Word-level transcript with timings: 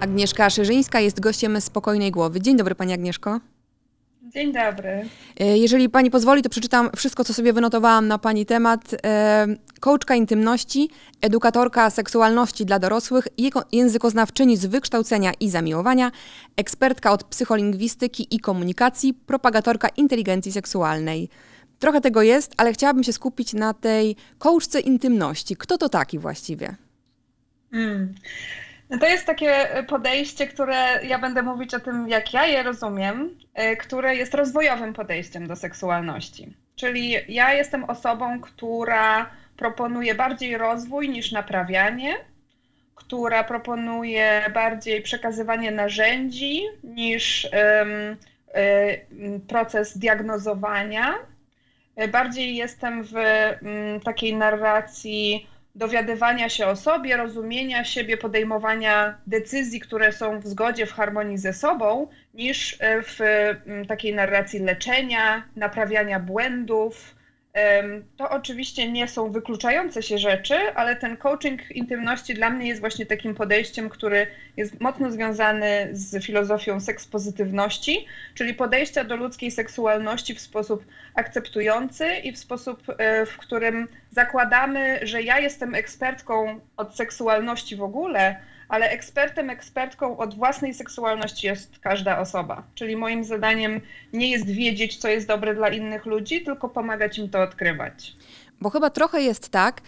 Agnieszka 0.00 0.50
Szerzyńska 0.50 1.00
jest 1.00 1.20
gościem 1.20 1.60
Spokojnej 1.60 2.10
Głowy. 2.10 2.40
Dzień 2.40 2.56
dobry 2.56 2.74
Pani 2.74 2.92
Agnieszko. 2.92 3.40
Dzień 4.22 4.52
dobry. 4.52 5.08
E, 5.40 5.58
jeżeli 5.58 5.88
Pani 5.88 6.10
pozwoli, 6.10 6.42
to 6.42 6.48
przeczytam 6.48 6.90
wszystko, 6.96 7.24
co 7.24 7.34
sobie 7.34 7.52
wynotowałam 7.52 8.08
na 8.08 8.18
Pani 8.18 8.46
temat. 8.46 8.80
E, 9.04 9.46
coachka 9.80 10.14
intymności, 10.14 10.90
edukatorka 11.20 11.90
seksualności 11.90 12.64
dla 12.64 12.78
dorosłych, 12.78 13.28
językoznawczyni 13.72 14.56
z 14.56 14.66
wykształcenia 14.66 15.32
i 15.40 15.50
zamiłowania, 15.50 16.10
ekspertka 16.56 17.12
od 17.12 17.24
psycholingwistyki 17.24 18.26
i 18.30 18.40
komunikacji, 18.40 19.14
propagatorka 19.14 19.88
inteligencji 19.88 20.52
seksualnej. 20.52 21.28
Trochę 21.78 22.00
tego 22.00 22.22
jest, 22.22 22.52
ale 22.56 22.72
chciałabym 22.72 23.04
się 23.04 23.12
skupić 23.12 23.52
na 23.52 23.74
tej 23.74 24.16
coachce 24.38 24.80
intymności. 24.80 25.56
Kto 25.56 25.78
to 25.78 25.88
taki 25.88 26.18
właściwie? 26.18 26.76
Hmm. 27.70 28.14
To 29.00 29.06
jest 29.06 29.26
takie 29.26 29.68
podejście, 29.88 30.46
które 30.46 31.04
ja 31.04 31.18
będę 31.18 31.42
mówić 31.42 31.74
o 31.74 31.80
tym, 31.80 32.08
jak 32.08 32.34
ja 32.34 32.46
je 32.46 32.62
rozumiem, 32.62 33.38
e, 33.54 33.76
które 33.76 34.16
jest 34.16 34.34
rozwojowym 34.34 34.92
podejściem 34.94 35.46
do 35.46 35.56
seksualności. 35.56 36.54
Czyli 36.76 37.14
ja 37.28 37.52
jestem 37.52 37.84
osobą, 37.84 38.40
która 38.40 39.30
proponuje 39.56 40.14
bardziej 40.14 40.58
rozwój 40.58 41.08
niż 41.08 41.32
naprawianie, 41.32 42.14
która 42.94 43.44
proponuje 43.44 44.50
bardziej 44.54 45.02
przekazywanie 45.02 45.70
narzędzi 45.70 46.62
niż 46.84 47.48
um, 47.52 48.16
proces 49.48 49.98
diagnozowania. 49.98 51.14
E, 51.96 52.08
bardziej 52.08 52.56
jestem 52.56 53.04
w 53.04 53.14
takiej 54.04 54.36
narracji 54.36 55.46
dowiadywania 55.74 56.48
się 56.48 56.66
o 56.66 56.76
sobie, 56.76 57.16
rozumienia 57.16 57.84
siebie, 57.84 58.16
podejmowania 58.16 59.18
decyzji, 59.26 59.80
które 59.80 60.12
są 60.12 60.40
w 60.40 60.46
zgodzie, 60.46 60.86
w 60.86 60.92
harmonii 60.92 61.38
ze 61.38 61.52
sobą, 61.52 62.08
niż 62.34 62.76
e, 62.80 63.02
w 63.02 63.18
takiej 63.88 64.14
narracji 64.14 64.60
leczenia, 64.60 65.42
naprawiania 65.56 66.20
błędów, 66.20 67.17
to 68.16 68.30
oczywiście 68.30 68.92
nie 68.92 69.08
są 69.08 69.32
wykluczające 69.32 70.02
się 70.02 70.18
rzeczy, 70.18 70.54
ale 70.74 70.96
ten 70.96 71.16
coaching 71.16 71.70
intymności 71.70 72.34
dla 72.34 72.50
mnie 72.50 72.68
jest 72.68 72.80
właśnie 72.80 73.06
takim 73.06 73.34
podejściem, 73.34 73.88
który 73.88 74.26
jest 74.56 74.80
mocno 74.80 75.10
związany 75.10 75.88
z 75.92 76.24
filozofią 76.24 76.80
sekspozytywności, 76.80 78.06
czyli 78.34 78.54
podejścia 78.54 79.04
do 79.04 79.16
ludzkiej 79.16 79.50
seksualności 79.50 80.34
w 80.34 80.40
sposób 80.40 80.84
akceptujący 81.14 82.06
i 82.24 82.32
w 82.32 82.38
sposób, 82.38 82.82
e, 82.98 83.26
w 83.26 83.36
którym 83.38 83.88
zakładamy, 84.10 85.00
że 85.02 85.22
ja 85.22 85.38
jestem 85.38 85.74
ekspertką 85.74 86.60
od 86.76 86.96
seksualności 86.96 87.76
w 87.76 87.82
ogóle, 87.82 88.36
ale 88.68 88.90
ekspertem, 88.90 89.50
ekspertką 89.50 90.18
od 90.18 90.34
własnej 90.34 90.74
seksualności 90.74 91.46
jest 91.46 91.78
każda 91.78 92.18
osoba. 92.18 92.62
Czyli 92.74 92.96
moim 92.96 93.24
zadaniem 93.24 93.80
nie 94.12 94.30
jest 94.30 94.46
wiedzieć, 94.46 94.96
co 94.96 95.08
jest 95.08 95.28
dobre 95.28 95.54
dla 95.54 95.68
innych 95.68 96.06
ludzi, 96.06 96.42
tylko 96.42 96.68
pomagać 96.68 97.18
im 97.18 97.30
to 97.30 97.42
odkrywać. 97.42 98.16
Bo 98.60 98.70
chyba 98.70 98.90
trochę 98.90 99.20
jest 99.22 99.48
tak, 99.48 99.80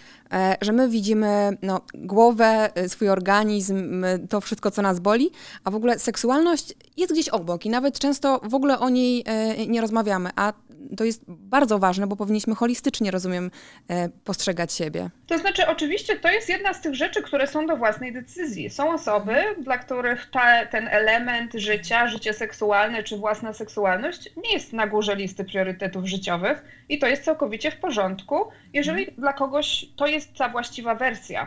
że 0.61 0.73
my 0.73 0.89
widzimy 0.89 1.57
no, 1.63 1.81
głowę, 1.95 2.71
e, 2.75 2.89
swój 2.89 3.09
organizm, 3.09 4.05
to 4.29 4.41
wszystko, 4.41 4.71
co 4.71 4.83
nas 4.83 5.01
boli, 5.01 5.31
a 5.65 5.71
w 5.71 5.75
ogóle 5.75 5.99
seksualność 5.99 6.75
jest 6.97 7.13
gdzieś 7.13 7.29
obok 7.29 7.67
i 7.67 7.71
nawet 7.71 7.99
często 7.99 8.41
w 8.45 8.55
ogóle 8.55 8.79
o 8.79 8.89
niej 8.89 9.25
e, 9.27 9.67
nie 9.67 9.81
rozmawiamy, 9.81 10.31
a 10.37 10.53
to 10.97 11.05
jest 11.05 11.25
bardzo 11.29 11.79
ważne, 11.79 12.07
bo 12.07 12.17
powinniśmy 12.17 12.55
holistycznie, 12.55 13.11
rozumiem, 13.11 13.51
postrzegać 14.25 14.73
siebie. 14.73 15.11
To 15.27 15.39
znaczy, 15.39 15.67
oczywiście 15.67 16.17
to 16.17 16.31
jest 16.31 16.49
jedna 16.49 16.75
z 16.75 16.81
tych 16.81 16.95
rzeczy, 16.95 17.23
które 17.23 17.47
są 17.47 17.67
do 17.67 17.77
własnej 17.77 18.13
decyzji. 18.13 18.71
Są 18.71 18.93
osoby, 18.93 19.35
dla 19.59 19.79
których 19.79 20.31
ta, 20.33 20.67
ten 20.67 20.89
element 20.89 21.53
życia, 21.55 22.09
życie 22.09 22.33
seksualne 22.33 23.03
czy 23.03 23.17
własna 23.17 23.53
seksualność 23.53 24.31
nie 24.45 24.53
jest 24.53 24.73
na 24.73 24.87
górze 24.87 25.17
listy 25.17 25.45
priorytetów 25.45 26.07
życiowych 26.07 26.65
i 26.89 26.99
to 26.99 27.07
jest 27.07 27.25
całkowicie 27.25 27.71
w 27.71 27.77
porządku 27.77 28.45
jeżeli 28.73 29.07
dla 29.07 29.33
kogoś 29.33 29.87
to 29.97 30.07
jest 30.07 30.20
ta 30.27 30.49
właściwa 30.49 30.95
wersja. 30.95 31.47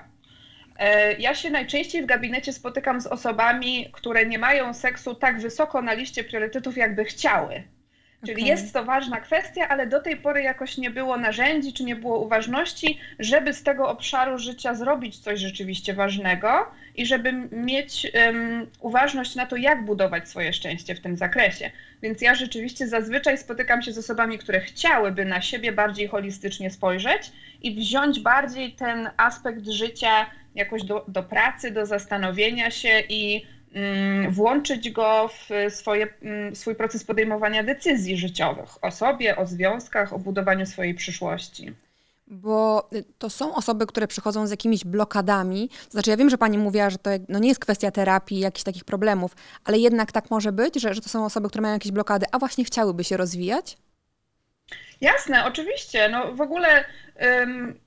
E, 0.79 1.13
ja 1.13 1.35
się 1.35 1.49
najczęściej 1.49 2.03
w 2.03 2.05
gabinecie 2.05 2.53
spotykam 2.53 3.01
z 3.01 3.07
osobami, 3.07 3.89
które 3.91 4.25
nie 4.25 4.39
mają 4.39 4.73
seksu 4.73 5.15
tak 5.15 5.39
wysoko 5.39 5.81
na 5.81 5.93
liście 5.93 6.23
priorytetów, 6.23 6.77
jakby 6.77 7.05
chciały. 7.05 7.63
Czyli 8.25 8.41
okay. 8.41 8.47
jest 8.47 8.73
to 8.73 8.85
ważna 8.85 9.19
kwestia, 9.19 9.67
ale 9.69 9.87
do 9.87 10.01
tej 10.01 10.17
pory 10.17 10.41
jakoś 10.43 10.77
nie 10.77 10.89
było 10.89 11.17
narzędzi 11.17 11.73
czy 11.73 11.83
nie 11.83 11.95
było 11.95 12.19
uważności, 12.19 12.99
żeby 13.19 13.53
z 13.53 13.63
tego 13.63 13.89
obszaru 13.89 14.37
życia 14.37 14.75
zrobić 14.75 15.19
coś 15.19 15.39
rzeczywiście 15.39 15.93
ważnego 15.93 16.65
i 16.95 17.05
żeby 17.05 17.33
mieć 17.51 18.11
um, 18.13 18.67
uważność 18.79 19.35
na 19.35 19.45
to, 19.45 19.55
jak 19.55 19.85
budować 19.85 20.29
swoje 20.29 20.53
szczęście 20.53 20.95
w 20.95 20.99
tym 20.99 21.17
zakresie. 21.17 21.71
Więc 22.01 22.21
ja 22.21 22.35
rzeczywiście 22.35 22.87
zazwyczaj 22.87 23.37
spotykam 23.37 23.81
się 23.81 23.91
z 23.91 23.97
osobami, 23.97 24.37
które 24.37 24.59
chciałyby 24.59 25.25
na 25.25 25.41
siebie 25.41 25.71
bardziej 25.71 26.07
holistycznie 26.07 26.71
spojrzeć 26.71 27.31
i 27.61 27.75
wziąć 27.75 28.19
bardziej 28.19 28.71
ten 28.71 29.09
aspekt 29.17 29.67
życia 29.67 30.25
jakoś 30.55 30.83
do, 30.83 31.05
do 31.07 31.23
pracy, 31.23 31.71
do 31.71 31.85
zastanowienia 31.85 32.71
się 32.71 33.03
i 33.09 33.45
włączyć 34.29 34.91
go 34.91 35.29
w 35.29 35.73
swoje, 35.73 36.07
mm, 36.21 36.55
swój 36.55 36.75
proces 36.75 37.03
podejmowania 37.03 37.63
decyzji 37.63 38.17
życiowych 38.17 38.83
o 38.83 38.91
sobie, 38.91 39.37
o 39.37 39.45
związkach, 39.45 40.13
o 40.13 40.19
budowaniu 40.19 40.65
swojej 40.65 40.93
przyszłości. 40.93 41.73
Bo 42.27 42.89
y, 42.93 43.03
to 43.17 43.29
są 43.29 43.55
osoby, 43.55 43.87
które 43.87 44.07
przychodzą 44.07 44.47
z 44.47 44.51
jakimiś 44.51 44.85
blokadami. 44.85 45.69
Znaczy, 45.89 46.09
ja 46.09 46.17
wiem, 46.17 46.29
że 46.29 46.37
pani 46.37 46.57
mówiła, 46.57 46.89
że 46.89 46.97
to 46.97 47.09
no 47.29 47.39
nie 47.39 47.47
jest 47.47 47.59
kwestia 47.59 47.91
terapii, 47.91 48.39
jakichś 48.39 48.63
takich 48.63 48.83
problemów, 48.83 49.35
ale 49.65 49.77
jednak 49.77 50.11
tak 50.11 50.31
może 50.31 50.51
być, 50.51 50.75
że, 50.75 50.93
że 50.93 51.01
to 51.01 51.09
są 51.09 51.25
osoby, 51.25 51.49
które 51.49 51.61
mają 51.61 51.73
jakieś 51.73 51.91
blokady, 51.91 52.25
a 52.31 52.39
właśnie 52.39 52.65
chciałyby 52.65 53.03
się 53.03 53.17
rozwijać? 53.17 53.77
Jasne, 55.01 55.45
oczywiście. 55.45 56.09
No 56.09 56.33
w 56.33 56.41
ogóle 56.41 56.85
ym, 57.41 57.79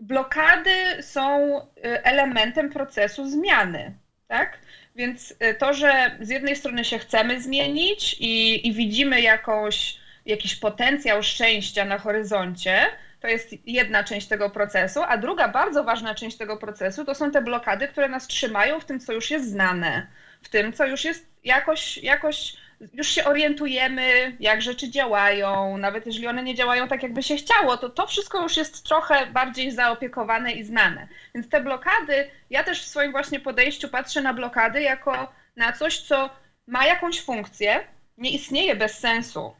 blokady 0.00 1.02
są 1.02 1.58
y, 1.60 1.62
elementem 1.82 2.70
procesu 2.70 3.30
zmiany, 3.30 3.94
tak? 4.28 4.58
Więc 4.96 5.30
y, 5.30 5.54
to, 5.54 5.74
że 5.74 6.16
z 6.20 6.28
jednej 6.28 6.56
strony 6.56 6.84
się 6.84 6.98
chcemy 6.98 7.40
zmienić 7.40 8.16
i, 8.20 8.66
i 8.68 8.72
widzimy 8.72 9.20
jakąś, 9.20 9.96
jakiś 10.26 10.56
potencjał 10.56 11.22
szczęścia 11.22 11.84
na 11.84 11.98
horyzoncie, 11.98 12.86
to 13.20 13.28
jest 13.28 13.48
jedna 13.66 14.04
część 14.04 14.26
tego 14.26 14.50
procesu, 14.50 15.00
a 15.08 15.16
druga 15.16 15.48
bardzo 15.48 15.84
ważna 15.84 16.14
część 16.14 16.36
tego 16.36 16.56
procesu 16.56 17.04
to 17.04 17.14
są 17.14 17.30
te 17.30 17.42
blokady, 17.42 17.88
które 17.88 18.08
nas 18.08 18.26
trzymają 18.26 18.80
w 18.80 18.84
tym, 18.84 19.00
co 19.00 19.12
już 19.12 19.30
jest 19.30 19.50
znane, 19.50 20.06
w 20.42 20.48
tym, 20.48 20.72
co 20.72 20.86
już 20.86 21.04
jest 21.04 21.26
jakoś, 21.44 21.98
jakoś 21.98 22.56
już 22.92 23.08
się 23.08 23.24
orientujemy, 23.24 24.36
jak 24.40 24.62
rzeczy 24.62 24.90
działają, 24.90 25.76
nawet 25.78 26.06
jeżeli 26.06 26.26
one 26.26 26.42
nie 26.42 26.54
działają 26.54 26.88
tak, 26.88 27.02
jakby 27.02 27.22
się 27.22 27.36
chciało, 27.36 27.76
to 27.76 27.88
to 27.88 28.06
wszystko 28.06 28.42
już 28.42 28.56
jest 28.56 28.84
trochę 28.84 29.26
bardziej 29.26 29.70
zaopiekowane 29.70 30.52
i 30.52 30.64
znane. 30.64 31.08
Więc 31.34 31.48
te 31.48 31.60
blokady, 31.60 32.30
ja 32.50 32.64
też 32.64 32.82
w 32.82 32.88
swoim 32.88 33.12
właśnie 33.12 33.40
podejściu 33.40 33.88
patrzę 33.88 34.22
na 34.22 34.34
blokady 34.34 34.82
jako 34.82 35.32
na 35.56 35.72
coś, 35.72 35.98
co 35.98 36.30
ma 36.66 36.86
jakąś 36.86 37.20
funkcję, 37.20 37.80
nie 38.18 38.30
istnieje 38.30 38.76
bez 38.76 38.98
sensu. 38.98 39.54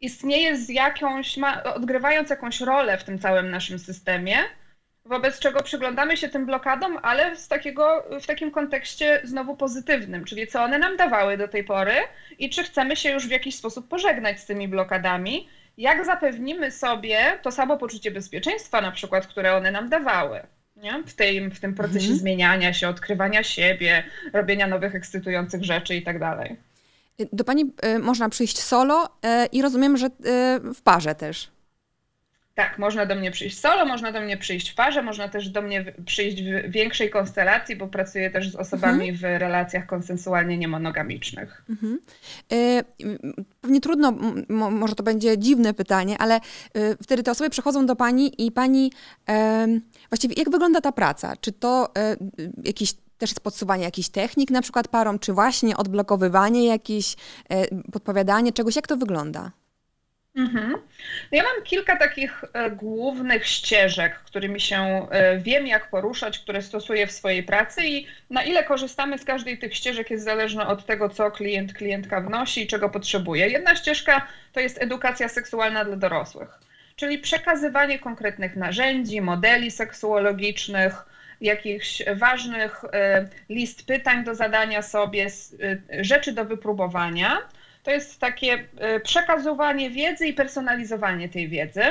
Istnieje 0.00 0.56
z 0.56 0.68
jakąś, 0.68 1.36
ma, 1.36 1.62
odgrywając 1.62 2.30
jakąś 2.30 2.60
rolę 2.60 2.98
w 2.98 3.04
tym 3.04 3.18
całym 3.18 3.50
naszym 3.50 3.78
systemie, 3.78 4.36
wobec 5.04 5.38
czego 5.38 5.62
przyglądamy 5.62 6.16
się 6.16 6.28
tym 6.28 6.46
blokadom, 6.46 6.98
ale 7.02 7.36
z 7.36 7.48
takiego, 7.48 8.04
w 8.20 8.26
takim 8.26 8.50
kontekście 8.50 9.20
znowu 9.24 9.56
pozytywnym, 9.56 10.24
czyli 10.24 10.46
co 10.46 10.62
one 10.62 10.78
nam 10.78 10.96
dawały 10.96 11.36
do 11.36 11.48
tej 11.48 11.64
pory 11.64 11.94
i 12.38 12.50
czy 12.50 12.62
chcemy 12.62 12.96
się 12.96 13.10
już 13.10 13.26
w 13.26 13.30
jakiś 13.30 13.56
sposób 13.56 13.88
pożegnać 13.88 14.40
z 14.40 14.46
tymi 14.46 14.68
blokadami, 14.68 15.48
jak 15.78 16.06
zapewnimy 16.06 16.70
sobie 16.70 17.38
to 17.42 17.50
samo 17.50 17.78
poczucie 17.78 18.10
bezpieczeństwa, 18.10 18.80
na 18.80 18.92
przykład, 18.92 19.26
które 19.26 19.56
one 19.56 19.70
nam 19.70 19.88
dawały. 19.88 20.40
Nie? 20.76 21.02
W, 21.06 21.14
tym, 21.14 21.50
w 21.50 21.60
tym 21.60 21.74
procesie 21.74 22.06
mhm. 22.06 22.18
zmieniania 22.18 22.72
się, 22.72 22.88
odkrywania 22.88 23.42
siebie, 23.42 24.04
robienia 24.32 24.66
nowych, 24.66 24.94
ekscytujących 24.94 25.64
rzeczy 25.64 25.94
i 25.94 26.02
tak 26.02 26.18
dalej. 26.18 26.56
Do 27.32 27.44
Pani 27.44 27.72
y, 27.84 27.98
można 27.98 28.28
przyjść 28.28 28.58
solo 28.58 29.04
y, 29.04 29.46
i 29.52 29.62
rozumiem, 29.62 29.96
że 29.96 30.06
y, 30.06 30.10
w 30.74 30.82
parze 30.82 31.14
też. 31.14 31.53
Tak, 32.54 32.78
można 32.78 33.06
do 33.06 33.14
mnie 33.14 33.30
przyjść 33.30 33.60
solo, 33.60 33.84
można 33.84 34.12
do 34.12 34.20
mnie 34.20 34.36
przyjść 34.36 34.70
w 34.70 34.74
parze, 34.74 35.02
można 35.02 35.28
też 35.28 35.48
do 35.48 35.62
mnie 35.62 35.84
przyjść 36.06 36.42
w 36.42 36.70
większej 36.70 37.10
konstelacji, 37.10 37.76
bo 37.76 37.86
pracuję 37.86 38.30
też 38.30 38.50
z 38.50 38.56
osobami 38.56 39.08
mhm. 39.08 39.16
w 39.16 39.40
relacjach 39.40 39.86
konsensualnie 39.86 40.58
niemonogamicznych. 40.58 41.64
Mhm. 41.70 41.98
Pewnie 43.60 43.80
trudno, 43.80 44.12
może 44.48 44.94
to 44.94 45.02
będzie 45.02 45.38
dziwne 45.38 45.74
pytanie, 45.74 46.18
ale 46.18 46.34
e, 46.34 46.40
wtedy 47.02 47.22
te 47.22 47.30
osoby 47.30 47.50
przychodzą 47.50 47.86
do 47.86 47.96
pani 47.96 48.46
i 48.46 48.52
pani, 48.52 48.92
e, 49.28 49.66
właściwie 50.10 50.34
jak 50.36 50.50
wygląda 50.50 50.80
ta 50.80 50.92
praca? 50.92 51.36
Czy 51.36 51.52
to 51.52 51.92
e, 51.98 52.16
jakiś 52.64 52.94
też 53.18 53.30
jest 53.30 53.40
podsuwanie 53.40 53.84
jakichś 53.84 54.08
technik 54.08 54.50
na 54.50 54.62
przykład 54.62 54.88
parom, 54.88 55.18
czy 55.18 55.32
właśnie 55.32 55.76
odblokowywanie 55.76 56.66
jakieś, 56.66 57.16
podpowiadanie 57.92 58.52
czegoś, 58.52 58.76
jak 58.76 58.86
to 58.86 58.96
wygląda? 58.96 59.50
Mhm. 60.36 60.70
No 61.32 61.38
ja 61.38 61.42
mam 61.42 61.62
kilka 61.64 61.96
takich 61.96 62.44
e, 62.52 62.70
głównych 62.70 63.46
ścieżek, 63.46 64.14
którymi 64.14 64.60
się 64.60 65.06
e, 65.10 65.38
wiem, 65.38 65.66
jak 65.66 65.90
poruszać, 65.90 66.38
które 66.38 66.62
stosuję 66.62 67.06
w 67.06 67.12
swojej 67.12 67.42
pracy 67.42 67.86
i 67.86 68.06
na 68.30 68.44
ile 68.44 68.64
korzystamy 68.64 69.18
z 69.18 69.24
każdej 69.24 69.58
tych 69.58 69.74
ścieżek 69.74 70.10
jest 70.10 70.24
zależne 70.24 70.66
od 70.66 70.86
tego, 70.86 71.08
co 71.08 71.30
klient, 71.30 71.72
klientka 71.72 72.20
wnosi 72.20 72.62
i 72.62 72.66
czego 72.66 72.88
potrzebuje. 72.88 73.48
Jedna 73.48 73.76
ścieżka 73.76 74.26
to 74.52 74.60
jest 74.60 74.82
edukacja 74.82 75.28
seksualna 75.28 75.84
dla 75.84 75.96
dorosłych, 75.96 76.48
czyli 76.96 77.18
przekazywanie 77.18 77.98
konkretnych 77.98 78.56
narzędzi, 78.56 79.20
modeli 79.20 79.70
seksuologicznych, 79.70 81.04
jakichś 81.40 82.02
ważnych 82.14 82.84
e, 82.84 83.28
list 83.48 83.86
pytań 83.86 84.24
do 84.24 84.34
zadania 84.34 84.82
sobie, 84.82 85.26
rzeczy 86.00 86.32
do 86.32 86.44
wypróbowania 86.44 87.38
to 87.84 87.90
jest 87.90 88.20
takie 88.20 88.68
e, 88.78 89.00
przekazywanie 89.00 89.90
wiedzy 89.90 90.26
i 90.26 90.32
personalizowanie 90.32 91.28
tej 91.28 91.48
wiedzy. 91.48 91.82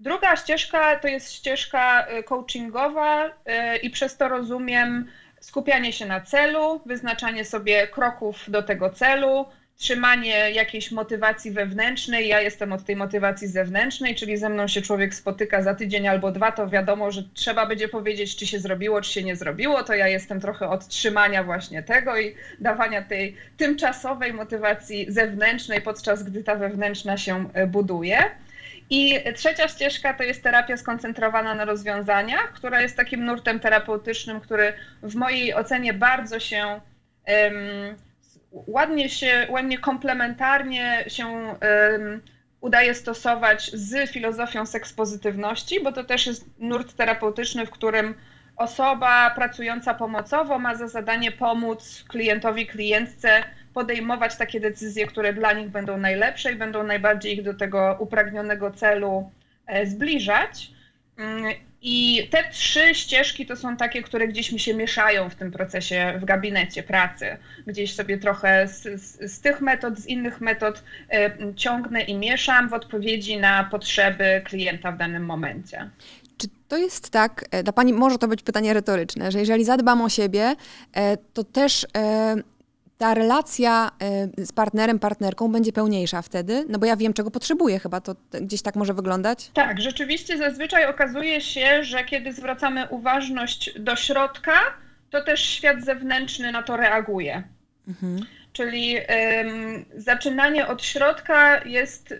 Druga 0.00 0.36
ścieżka 0.36 0.96
to 0.98 1.08
jest 1.08 1.32
ścieżka 1.32 2.06
e, 2.06 2.22
coachingowa 2.22 3.30
e, 3.46 3.76
i 3.76 3.90
przez 3.90 4.16
to 4.16 4.28
rozumiem 4.28 5.08
skupianie 5.40 5.92
się 5.92 6.06
na 6.06 6.20
celu, 6.20 6.80
wyznaczanie 6.86 7.44
sobie 7.44 7.86
kroków 7.86 8.44
do 8.48 8.62
tego 8.62 8.90
celu, 8.90 9.46
trzymanie 9.76 10.50
jakiejś 10.50 10.90
motywacji 10.90 11.50
wewnętrznej. 11.50 12.28
Ja 12.28 12.40
jestem 12.40 12.72
od 12.72 12.84
tej 12.84 12.96
motywacji 12.96 13.48
zewnętrznej, 13.48 14.14
czyli 14.14 14.36
ze 14.36 14.48
mną 14.48 14.68
się 14.68 14.82
człowiek 14.82 15.14
spotyka 15.14 15.62
za 15.62 15.74
tydzień 15.74 16.08
albo 16.08 16.32
dwa, 16.32 16.52
to 16.52 16.68
wiadomo, 16.68 17.10
że 17.10 17.22
trzeba 17.34 17.66
będzie 17.66 17.88
powiedzieć, 17.88 18.36
czy 18.36 18.46
się 18.46 18.58
zrobiło, 18.58 19.00
czy 19.00 19.12
się 19.12 19.22
nie 19.22 19.36
zrobiło. 19.36 19.82
To 19.82 19.94
ja 19.94 20.08
jestem 20.08 20.40
trochę 20.40 20.68
od 20.68 20.88
trzymania 20.88 21.44
właśnie 21.44 21.82
tego 21.82 22.18
i 22.20 22.34
dawania 22.60 23.02
tej 23.02 23.36
tymczasowej 23.56 24.32
motywacji 24.32 25.06
zewnętrznej, 25.08 25.82
podczas 25.82 26.22
gdy 26.22 26.44
ta 26.44 26.54
wewnętrzna 26.54 27.16
się 27.16 27.48
e, 27.52 27.66
buduje. 27.66 28.18
I 28.90 29.20
trzecia 29.34 29.68
ścieżka 29.68 30.14
to 30.14 30.22
jest 30.22 30.42
terapia 30.42 30.76
skoncentrowana 30.76 31.54
na 31.54 31.64
rozwiązaniach, 31.64 32.52
która 32.52 32.82
jest 32.82 32.96
takim 32.96 33.24
nurtem 33.24 33.60
terapeutycznym, 33.60 34.40
który 34.40 34.72
w 35.02 35.14
mojej 35.14 35.54
ocenie 35.54 35.92
bardzo 35.92 36.40
się 36.40 36.80
um, 37.28 37.96
ładnie 38.66 39.08
się, 39.08 39.46
ładnie 39.50 39.78
komplementarnie 39.78 41.04
się 41.08 41.26
um, 41.26 42.22
udaje 42.60 42.94
stosować 42.94 43.70
z 43.72 44.10
filozofią 44.10 44.66
sekspozytywności, 44.66 45.80
bo 45.82 45.92
to 45.92 46.04
też 46.04 46.26
jest 46.26 46.44
nurt 46.58 46.96
terapeutyczny, 46.96 47.66
w 47.66 47.70
którym 47.70 48.14
osoba 48.56 49.30
pracująca 49.30 49.94
pomocowo 49.94 50.58
ma 50.58 50.74
za 50.74 50.88
zadanie 50.88 51.32
pomóc 51.32 52.04
klientowi, 52.08 52.66
klientce 52.66 53.42
podejmować 53.74 54.36
takie 54.36 54.60
decyzje, 54.60 55.06
które 55.06 55.32
dla 55.32 55.52
nich 55.52 55.68
będą 55.68 55.96
najlepsze 55.96 56.52
i 56.52 56.56
będą 56.56 56.82
najbardziej 56.82 57.34
ich 57.34 57.42
do 57.42 57.54
tego 57.54 57.96
upragnionego 57.98 58.70
celu 58.70 59.30
e, 59.66 59.86
zbliżać. 59.86 60.70
I 61.88 62.28
te 62.30 62.50
trzy 62.50 62.94
ścieżki 62.94 63.46
to 63.46 63.56
są 63.56 63.76
takie, 63.76 64.02
które 64.02 64.28
gdzieś 64.28 64.52
mi 64.52 64.60
się 64.60 64.74
mieszają 64.74 65.30
w 65.30 65.34
tym 65.34 65.52
procesie 65.52 66.18
w 66.20 66.24
gabinecie 66.24 66.82
pracy. 66.82 67.36
Gdzieś 67.66 67.94
sobie 67.94 68.18
trochę 68.18 68.68
z, 68.68 68.82
z, 68.82 69.32
z 69.32 69.40
tych 69.40 69.60
metod, 69.60 69.98
z 69.98 70.06
innych 70.06 70.40
metod 70.40 70.82
ciągnę 71.56 72.02
i 72.02 72.14
mieszam 72.14 72.68
w 72.68 72.72
odpowiedzi 72.72 73.38
na 73.38 73.64
potrzeby 73.64 74.42
klienta 74.44 74.92
w 74.92 74.98
danym 74.98 75.24
momencie. 75.24 75.90
Czy 76.38 76.48
to 76.68 76.76
jest 76.76 77.10
tak, 77.10 77.44
e, 77.50 77.62
dla 77.62 77.72
Pani 77.72 77.92
może 77.92 78.18
to 78.18 78.28
być 78.28 78.42
pytanie 78.42 78.74
retoryczne, 78.74 79.32
że 79.32 79.38
jeżeli 79.38 79.64
zadbam 79.64 80.02
o 80.02 80.08
siebie, 80.08 80.56
e, 80.92 81.16
to 81.16 81.44
też 81.44 81.86
ta 82.98 83.14
relacja 83.14 83.90
y, 84.38 84.46
z 84.46 84.52
partnerem, 84.52 84.98
partnerką 84.98 85.52
będzie 85.52 85.72
pełniejsza 85.72 86.22
wtedy? 86.22 86.64
No 86.68 86.78
bo 86.78 86.86
ja 86.86 86.96
wiem, 86.96 87.12
czego 87.12 87.30
potrzebuję, 87.30 87.78
chyba 87.78 88.00
to 88.00 88.16
gdzieś 88.40 88.62
tak 88.62 88.76
może 88.76 88.94
wyglądać? 88.94 89.50
Tak, 89.54 89.80
rzeczywiście 89.80 90.38
zazwyczaj 90.38 90.86
okazuje 90.86 91.40
się, 91.40 91.84
że 91.84 92.04
kiedy 92.04 92.32
zwracamy 92.32 92.88
uważność 92.88 93.80
do 93.80 93.96
środka, 93.96 94.60
to 95.10 95.24
też 95.24 95.40
świat 95.40 95.84
zewnętrzny 95.84 96.52
na 96.52 96.62
to 96.62 96.76
reaguje. 96.76 97.42
Mhm. 97.88 98.20
Czyli 98.52 98.96
zaczynanie 99.96 100.66
od 100.66 100.84
środka 100.84 101.64
jest 101.64 102.12
y, 102.12 102.18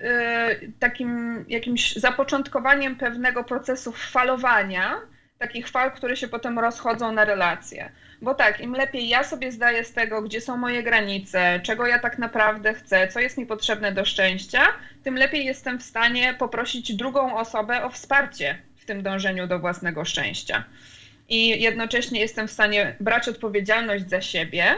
takim 0.79 1.45
jakimś 1.49 1.97
zapoczątkowaniem 1.97 2.97
pewnego 2.97 3.45
procesu 3.45 3.93
falowania, 3.93 5.01
takich 5.39 5.69
fal, 5.69 5.93
które 5.93 6.17
się 6.17 6.29
potem 6.29 6.59
rozchodzą 6.59 7.13
na 7.13 7.25
relacje. 7.25 7.91
Bo 8.23 8.35
tak, 8.35 8.61
im 8.61 8.73
lepiej 8.73 9.09
ja 9.09 9.25
sobie 9.25 9.53
zdaję 9.53 9.85
z 9.85 9.93
tego, 9.93 10.23
gdzie 10.23 10.41
są 10.41 10.57
moje 10.57 10.83
granice, 10.83 11.61
czego 11.63 11.87
ja 11.87 11.99
tak 11.99 12.19
naprawdę 12.19 12.75
chcę, 12.75 13.09
co 13.09 13.21
jest 13.21 13.39
mi 13.39 13.47
potrzebne 13.47 13.93
do 13.93 14.05
szczęścia, 14.05 14.67
tym 15.05 15.17
lepiej 15.17 15.45
jestem 15.45 15.79
w 15.79 15.83
stanie 15.83 16.35
poprosić 16.39 16.95
drugą 16.95 17.39
osobę 17.39 17.85
o 17.85 17.91
wsparcie 17.91 18.59
w 18.77 18.85
tym 18.85 19.03
dążeniu 19.03 19.47
do 19.47 19.59
własnego 19.59 20.05
szczęścia. 20.05 20.65
I 21.29 21.63
jednocześnie 21.63 22.21
jestem 22.21 22.49
w 22.49 22.53
stanie 22.53 22.97
brać 23.01 23.29
odpowiedzialność 23.29 24.09
za 24.09 24.21
siebie, 24.21 24.75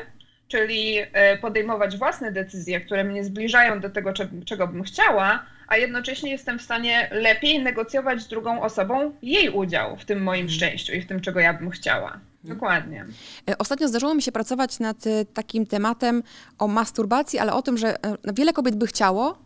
czyli 0.48 0.98
e, 0.98 1.38
podejmować 1.38 1.96
własne 1.96 2.32
decyzje, 2.32 2.80
które 2.80 3.04
mnie 3.04 3.24
zbliżają 3.24 3.80
do 3.80 3.90
tego, 3.90 4.12
czego 4.46 4.66
bym 4.66 4.82
chciała, 4.82 5.46
a 5.68 5.76
jednocześnie 5.76 6.30
jestem 6.30 6.58
w 6.58 6.62
stanie 6.62 7.08
lepiej 7.12 7.62
negocjować 7.62 8.22
z 8.22 8.28
drugą 8.28 8.62
osobą 8.62 9.12
jej 9.22 9.50
udział 9.50 9.96
w 9.96 10.04
tym 10.04 10.22
moim 10.22 10.40
mhm. 10.40 10.56
szczęściu 10.56 10.92
i 10.92 11.00
w 11.00 11.06
tym, 11.06 11.20
czego 11.20 11.40
ja 11.40 11.54
bym 11.54 11.70
chciała. 11.70 12.08
Mhm. 12.08 12.22
Dokładnie. 12.44 13.06
E, 13.50 13.58
ostatnio 13.58 13.88
zdarzyło 13.88 14.14
mi 14.14 14.22
się 14.22 14.32
pracować 14.32 14.78
nad 14.78 15.06
e, 15.06 15.24
takim 15.24 15.66
tematem 15.66 16.22
o 16.58 16.68
masturbacji, 16.68 17.38
ale 17.38 17.52
o 17.52 17.62
tym, 17.62 17.78
że 17.78 17.96
no, 18.24 18.32
wiele 18.34 18.52
kobiet 18.52 18.76
by 18.76 18.86
chciało, 18.86 19.38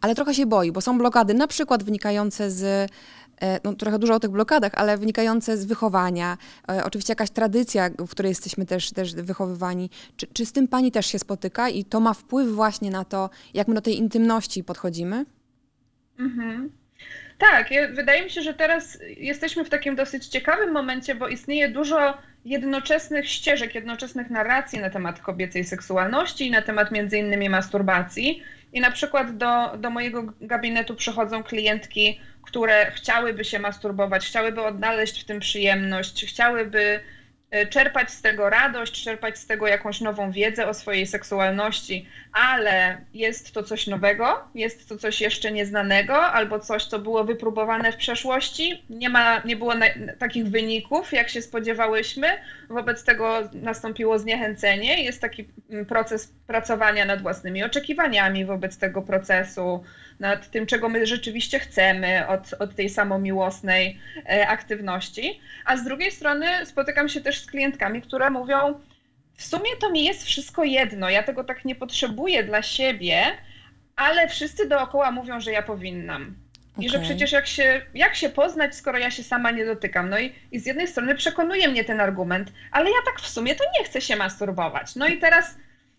ale 0.00 0.14
trochę 0.14 0.34
się 0.34 0.46
boi, 0.46 0.72
bo 0.72 0.80
są 0.80 0.98
blokady, 0.98 1.34
na 1.34 1.46
przykład 1.46 1.82
wynikające 1.82 2.50
z 2.50 2.90
no, 3.64 3.74
trochę 3.74 3.98
dużo 3.98 4.14
o 4.14 4.20
tych 4.20 4.30
blokadach, 4.30 4.72
ale 4.74 4.98
wynikające 4.98 5.58
z 5.58 5.64
wychowania. 5.64 6.38
Oczywiście 6.84 7.10
jakaś 7.10 7.30
tradycja, 7.30 7.90
w 7.98 8.10
której 8.10 8.30
jesteśmy 8.30 8.66
też, 8.66 8.90
też 8.90 9.14
wychowywani. 9.14 9.90
Czy, 10.16 10.26
czy 10.26 10.46
z 10.46 10.52
tym 10.52 10.68
pani 10.68 10.92
też 10.92 11.06
się 11.06 11.18
spotyka 11.18 11.68
i 11.68 11.84
to 11.84 12.00
ma 12.00 12.14
wpływ 12.14 12.48
właśnie 12.48 12.90
na 12.90 13.04
to, 13.04 13.30
jak 13.54 13.68
my 13.68 13.74
do 13.74 13.80
tej 13.80 13.98
intymności 13.98 14.64
podchodzimy? 14.64 15.24
Mhm. 16.18 16.70
Tak, 17.38 17.68
wydaje 17.92 18.24
mi 18.24 18.30
się, 18.30 18.42
że 18.42 18.54
teraz 18.54 18.98
jesteśmy 19.16 19.64
w 19.64 19.68
takim 19.70 19.96
dosyć 19.96 20.26
ciekawym 20.26 20.72
momencie, 20.72 21.14
bo 21.14 21.28
istnieje 21.28 21.68
dużo 21.68 22.18
jednoczesnych 22.44 23.28
ścieżek, 23.28 23.74
jednoczesnych 23.74 24.30
narracji 24.30 24.78
na 24.78 24.90
temat 24.90 25.20
kobiecej 25.20 25.64
seksualności 25.64 26.46
i 26.46 26.50
na 26.50 26.62
temat 26.62 26.90
między 26.90 27.18
innymi 27.18 27.48
masturbacji. 27.48 28.42
I 28.72 28.80
na 28.80 28.90
przykład 28.90 29.36
do, 29.36 29.76
do 29.76 29.90
mojego 29.90 30.22
gabinetu 30.40 30.94
przychodzą 30.94 31.42
klientki, 31.42 32.20
które 32.42 32.90
chciałyby 32.90 33.44
się 33.44 33.58
masturbować, 33.58 34.26
chciałyby 34.26 34.62
odnaleźć 34.62 35.22
w 35.22 35.24
tym 35.24 35.40
przyjemność, 35.40 36.26
chciałyby 36.26 37.00
czerpać 37.70 38.10
z 38.10 38.22
tego 38.22 38.50
radość, 38.50 39.04
czerpać 39.04 39.38
z 39.38 39.46
tego 39.46 39.66
jakąś 39.66 40.00
nową 40.00 40.30
wiedzę 40.30 40.68
o 40.68 40.74
swojej 40.74 41.06
seksualności, 41.06 42.06
ale 42.32 43.00
jest 43.14 43.52
to 43.52 43.62
coś 43.62 43.86
nowego, 43.86 44.48
jest 44.54 44.88
to 44.88 44.98
coś 44.98 45.20
jeszcze 45.20 45.52
nieznanego, 45.52 46.16
albo 46.16 46.58
coś, 46.58 46.84
co 46.84 46.98
było 46.98 47.24
wypróbowane 47.24 47.92
w 47.92 47.96
przeszłości, 47.96 48.84
nie, 48.90 49.08
ma, 49.08 49.42
nie 49.44 49.56
było 49.56 49.74
na, 49.74 49.86
takich 50.18 50.46
wyników, 50.46 51.12
jak 51.12 51.28
się 51.28 51.42
spodziewałyśmy, 51.42 52.28
wobec 52.68 53.04
tego 53.04 53.48
nastąpiło 53.52 54.18
zniechęcenie, 54.18 55.04
jest 55.04 55.20
taki 55.20 55.48
mm, 55.70 55.86
proces 55.86 56.32
pracowania 56.46 57.04
nad 57.04 57.22
własnymi 57.22 57.64
oczekiwaniami 57.64 58.44
wobec 58.44 58.78
tego 58.78 59.02
procesu, 59.02 59.84
nad 60.20 60.50
tym, 60.50 60.66
czego 60.66 60.88
my 60.88 61.06
rzeczywiście 61.06 61.58
chcemy 61.58 62.28
od, 62.28 62.54
od 62.58 62.74
tej 62.74 62.88
samomiłosnej 62.88 63.98
e, 64.16 64.48
aktywności. 64.48 65.40
A 65.64 65.76
z 65.76 65.84
drugiej 65.84 66.10
strony 66.10 66.46
spotykam 66.66 67.08
się 67.08 67.20
też 67.38 67.46
z 67.46 67.50
klientkami, 67.50 68.02
które 68.02 68.30
mówią, 68.30 68.80
w 69.34 69.44
sumie 69.44 69.70
to 69.80 69.90
mi 69.90 70.04
jest 70.04 70.24
wszystko 70.24 70.64
jedno, 70.64 71.10
ja 71.10 71.22
tego 71.22 71.44
tak 71.44 71.64
nie 71.64 71.74
potrzebuję 71.74 72.44
dla 72.44 72.62
siebie, 72.62 73.22
ale 73.96 74.28
wszyscy 74.28 74.68
dookoła 74.68 75.10
mówią, 75.10 75.40
że 75.40 75.52
ja 75.52 75.62
powinnam. 75.62 76.36
Okay. 76.72 76.84
I 76.84 76.88
że 76.88 76.98
przecież 76.98 77.32
jak 77.32 77.46
się, 77.46 77.82
jak 77.94 78.14
się 78.14 78.28
poznać, 78.28 78.74
skoro 78.74 78.98
ja 78.98 79.10
się 79.10 79.22
sama 79.22 79.50
nie 79.50 79.66
dotykam. 79.66 80.10
No 80.10 80.18
i, 80.18 80.34
i 80.52 80.60
z 80.60 80.66
jednej 80.66 80.88
strony 80.88 81.14
przekonuje 81.14 81.68
mnie 81.68 81.84
ten 81.84 82.00
argument, 82.00 82.52
ale 82.72 82.90
ja 82.90 82.96
tak 83.06 83.20
w 83.20 83.28
sumie 83.28 83.54
to 83.54 83.64
nie 83.78 83.84
chcę 83.84 84.00
się 84.00 84.16
masturbować. 84.16 84.96
No 84.96 85.06
i 85.06 85.18
teraz 85.18 85.56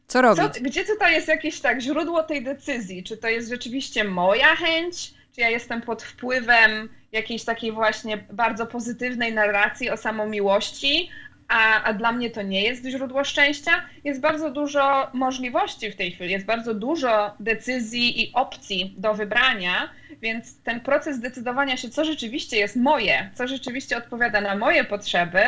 co 0.08 0.22
robić? 0.22 0.44
Co, 0.54 0.62
gdzie 0.62 0.86
tutaj 0.86 1.14
jest 1.14 1.28
jakieś 1.28 1.62
tak 1.62 1.82
źródło 1.82 2.24
tej 2.24 2.44
decyzji? 2.44 3.04
Czy 3.04 3.18
to 3.18 3.28
jest 3.28 3.50
rzeczywiście 3.50 4.04
moja 4.04 4.56
chęć? 4.56 5.14
Czy 5.36 5.42
ja 5.42 5.50
jestem 5.50 5.82
pod 5.82 6.04
wpływem 6.04 6.90
jakiejś 7.12 7.44
takiej 7.44 7.72
właśnie 7.72 8.18
bardzo 8.18 8.66
pozytywnej 8.66 9.34
narracji 9.34 9.90
o 9.90 9.98
samomiłości, 9.98 11.10
a, 11.50 11.84
a 11.84 11.94
dla 11.94 12.12
mnie 12.12 12.30
to 12.30 12.42
nie 12.42 12.64
jest 12.64 12.86
źródło 12.86 13.24
szczęścia? 13.24 13.72
Jest 14.04 14.22
bardzo 14.22 14.52
dużo 14.52 15.08
możliwości 15.14 15.92
w 15.92 15.96
tej 15.96 16.12
chwili, 16.12 16.32
jest 16.32 16.46
bardzo 16.46 16.74
dużo 16.74 17.34
decyzji 17.40 18.22
i 18.22 18.34
opcji 18.34 18.94
do 18.98 19.14
wybrania, 19.14 19.90
więc 20.22 20.62
ten 20.62 20.80
proces 20.80 21.20
decydowania 21.20 21.78
się, 21.78 21.90
co 21.90 22.06
rzeczywiście 22.06 22.58
jest 22.58 22.76
moje, 22.76 23.30
co 23.34 23.48
rzeczywiście 23.48 23.98
odpowiada 23.98 24.42
na 24.42 24.56
moje 24.56 24.84
potrzeby, 24.84 25.40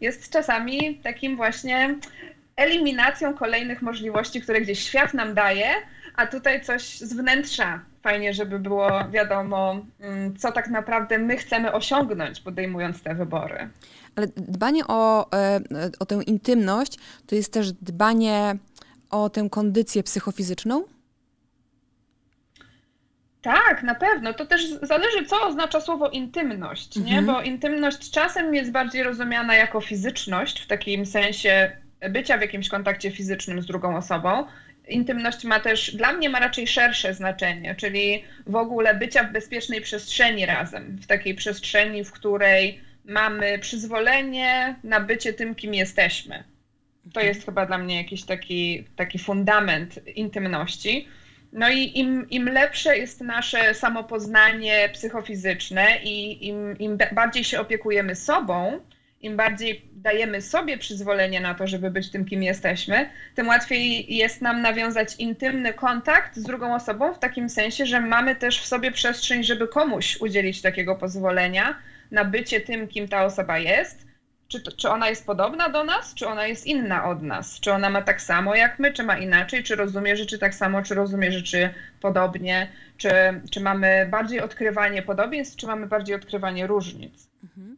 jest 0.00 0.32
czasami 0.32 0.94
takim 1.02 1.36
właśnie 1.36 1.94
eliminacją 2.56 3.34
kolejnych 3.34 3.82
możliwości, 3.82 4.40
które 4.40 4.60
gdzieś 4.60 4.78
świat 4.78 5.14
nam 5.14 5.34
daje, 5.34 5.68
a 6.14 6.26
tutaj 6.26 6.64
coś 6.64 6.98
z 6.98 7.12
wnętrza. 7.14 7.80
Fajnie, 8.02 8.34
żeby 8.34 8.58
było 8.58 8.90
wiadomo, 9.10 9.76
mm, 10.00 10.36
co 10.36 10.52
tak 10.52 10.68
naprawdę 10.70 11.18
my 11.18 11.36
chcemy 11.36 11.72
osiągnąć, 11.72 12.40
podejmując 12.40 13.02
te 13.02 13.14
wybory. 13.14 13.68
Ale 14.16 14.26
dbanie 14.26 14.86
o, 14.86 15.32
e, 15.32 15.60
o 15.98 16.06
tę 16.06 16.22
intymność 16.26 16.98
to 17.26 17.34
jest 17.34 17.52
też 17.52 17.72
dbanie 17.72 18.56
o 19.10 19.30
tę 19.30 19.48
kondycję 19.50 20.02
psychofizyczną? 20.02 20.84
Tak, 23.42 23.82
na 23.82 23.94
pewno. 23.94 24.34
To 24.34 24.46
też 24.46 24.78
zależy, 24.82 25.24
co 25.26 25.46
oznacza 25.46 25.80
słowo 25.80 26.08
intymność, 26.08 26.96
nie? 26.96 27.18
Mhm. 27.18 27.26
Bo 27.26 27.42
intymność 27.42 28.10
czasem 28.10 28.54
jest 28.54 28.70
bardziej 28.70 29.02
rozumiana 29.02 29.54
jako 29.54 29.80
fizyczność, 29.80 30.60
w 30.60 30.66
takim 30.66 31.06
sensie 31.06 31.76
bycia 32.10 32.38
w 32.38 32.40
jakimś 32.40 32.68
kontakcie 32.68 33.10
fizycznym 33.10 33.62
z 33.62 33.66
drugą 33.66 33.96
osobą. 33.96 34.46
Intymność 34.88 35.44
ma 35.44 35.60
też, 35.60 35.94
dla 35.96 36.12
mnie 36.12 36.28
ma 36.28 36.40
raczej 36.40 36.66
szersze 36.66 37.14
znaczenie, 37.14 37.74
czyli 37.74 38.24
w 38.46 38.56
ogóle 38.56 38.94
bycia 38.94 39.24
w 39.24 39.32
bezpiecznej 39.32 39.80
przestrzeni 39.80 40.46
razem, 40.46 40.98
w 41.02 41.06
takiej 41.06 41.34
przestrzeni, 41.34 42.04
w 42.04 42.12
której 42.12 42.80
mamy 43.04 43.58
przyzwolenie 43.58 44.76
na 44.84 45.00
bycie 45.00 45.32
tym, 45.32 45.54
kim 45.54 45.74
jesteśmy. 45.74 46.44
To 47.02 47.20
mhm. 47.20 47.26
jest 47.26 47.44
chyba 47.46 47.66
dla 47.66 47.78
mnie 47.78 47.96
jakiś 47.96 48.24
taki, 48.24 48.84
taki 48.96 49.18
fundament 49.18 50.00
intymności. 50.06 51.08
No 51.52 51.70
i 51.70 51.98
im, 51.98 52.30
im 52.30 52.48
lepsze 52.48 52.98
jest 52.98 53.20
nasze 53.20 53.74
samopoznanie 53.74 54.88
psychofizyczne 54.92 55.86
i 56.02 56.46
im, 56.48 56.78
im 56.78 56.98
bardziej 57.12 57.44
się 57.44 57.60
opiekujemy 57.60 58.14
sobą, 58.14 58.80
im 59.24 59.36
bardziej 59.36 59.82
dajemy 59.92 60.40
sobie 60.40 60.78
przyzwolenie 60.78 61.40
na 61.40 61.54
to, 61.54 61.66
żeby 61.66 61.90
być 61.90 62.10
tym, 62.10 62.24
kim 62.24 62.42
jesteśmy, 62.42 63.06
tym 63.34 63.48
łatwiej 63.48 64.14
jest 64.16 64.40
nam 64.40 64.60
nawiązać 64.60 65.14
intymny 65.16 65.74
kontakt 65.74 66.36
z 66.36 66.42
drugą 66.42 66.74
osobą, 66.74 67.14
w 67.14 67.18
takim 67.18 67.48
sensie, 67.48 67.86
że 67.86 68.00
mamy 68.00 68.36
też 68.36 68.60
w 68.60 68.66
sobie 68.66 68.92
przestrzeń, 68.92 69.44
żeby 69.44 69.68
komuś 69.68 70.16
udzielić 70.20 70.62
takiego 70.62 70.96
pozwolenia 70.96 71.78
na 72.10 72.24
bycie 72.24 72.60
tym, 72.60 72.88
kim 72.88 73.08
ta 73.08 73.24
osoba 73.24 73.58
jest 73.58 74.06
czy, 74.48 74.60
to, 74.60 74.72
czy 74.72 74.90
ona 74.90 75.08
jest 75.08 75.26
podobna 75.26 75.68
do 75.68 75.84
nas, 75.84 76.14
czy 76.14 76.26
ona 76.26 76.46
jest 76.46 76.66
inna 76.66 77.04
od 77.04 77.22
nas? 77.22 77.60
Czy 77.60 77.72
ona 77.72 77.90
ma 77.90 78.02
tak 78.02 78.22
samo 78.22 78.54
jak 78.54 78.78
my, 78.78 78.92
czy 78.92 79.02
ma 79.02 79.18
inaczej? 79.18 79.62
Czy 79.62 79.76
rozumie 79.76 80.16
rzeczy 80.16 80.38
tak 80.38 80.54
samo, 80.54 80.82
czy 80.82 80.94
rozumie 80.94 81.32
rzeczy 81.32 81.74
podobnie? 82.00 82.68
Czy, 82.96 83.10
czy 83.50 83.60
mamy 83.60 84.06
bardziej 84.10 84.40
odkrywanie 84.40 85.02
podobieństw, 85.02 85.56
czy 85.56 85.66
mamy 85.66 85.86
bardziej 85.86 86.16
odkrywanie 86.16 86.66
różnic? 86.66 87.28
Mhm. 87.42 87.73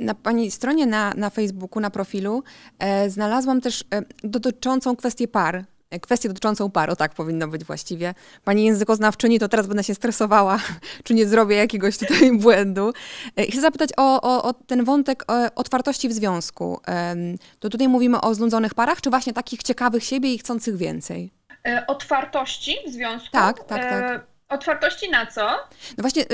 Na 0.00 0.14
Pani 0.14 0.50
stronie 0.50 0.86
na, 0.86 1.14
na 1.16 1.30
Facebooku, 1.30 1.80
na 1.80 1.90
profilu, 1.90 2.42
e, 2.78 3.10
znalazłam 3.10 3.60
też 3.60 3.84
e, 3.94 4.02
dotyczącą 4.24 4.96
kwestię 4.96 5.28
par 5.28 5.64
kwestię 6.00 6.28
dotyczącą 6.28 6.70
par, 6.70 6.90
o 6.90 6.96
tak 6.96 7.14
powinno 7.14 7.48
być 7.48 7.64
właściwie. 7.64 8.14
Pani 8.44 8.64
językoznawczyni, 8.64 9.38
to 9.38 9.48
teraz 9.48 9.66
będę 9.66 9.84
się 9.84 9.94
stresowała, 9.94 10.58
czy 11.04 11.14
nie 11.14 11.26
zrobię 11.26 11.56
jakiegoś 11.56 11.98
tutaj 11.98 12.32
błędu. 12.38 12.92
E, 13.36 13.46
chcę 13.46 13.60
zapytać 13.60 13.90
o, 13.96 14.22
o, 14.22 14.42
o 14.42 14.52
ten 14.52 14.84
wątek 14.84 15.24
e, 15.32 15.54
otwartości 15.54 16.08
w 16.08 16.12
związku. 16.12 16.80
To 17.60 17.68
tutaj 17.68 17.88
mówimy 17.88 18.20
o 18.20 18.34
znudzonych 18.34 18.74
parach, 18.74 19.00
czy 19.00 19.10
właśnie 19.10 19.32
takich 19.32 19.62
ciekawych 19.62 20.04
siebie 20.04 20.34
i 20.34 20.38
chcących 20.38 20.76
więcej? 20.76 21.32
E, 21.66 21.86
otwartości 21.86 22.76
w 22.86 22.90
związku? 22.90 23.28
Tak, 23.32 23.64
tak, 23.64 23.82
tak. 23.90 24.31
Otwartości 24.52 25.10
na 25.10 25.26
co? 25.26 25.50
No 25.98 26.02
właśnie, 26.02 26.24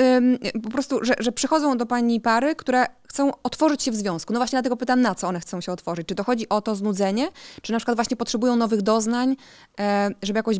po 0.63 0.69
prostu, 0.69 1.05
że, 1.05 1.13
że 1.19 1.31
przychodzą 1.31 1.77
do 1.77 1.85
pani 1.85 2.21
pary, 2.21 2.55
które 2.55 2.85
chcą 3.09 3.31
otworzyć 3.43 3.83
się 3.83 3.91
w 3.91 3.95
związku. 3.95 4.33
No 4.33 4.39
właśnie 4.39 4.55
dlatego 4.55 4.77
pytam, 4.77 5.01
na 5.01 5.15
co 5.15 5.27
one 5.27 5.39
chcą 5.39 5.61
się 5.61 5.71
otworzyć. 5.71 6.07
Czy 6.07 6.15
to 6.15 6.23
chodzi 6.23 6.49
o 6.49 6.61
to 6.61 6.75
znudzenie, 6.75 7.27
czy 7.61 7.71
na 7.71 7.77
przykład 7.77 7.97
właśnie 7.97 8.17
potrzebują 8.17 8.55
nowych 8.55 8.81
doznań, 8.81 9.35
e, 9.79 10.09
żeby 10.23 10.39
jakoś, 10.39 10.57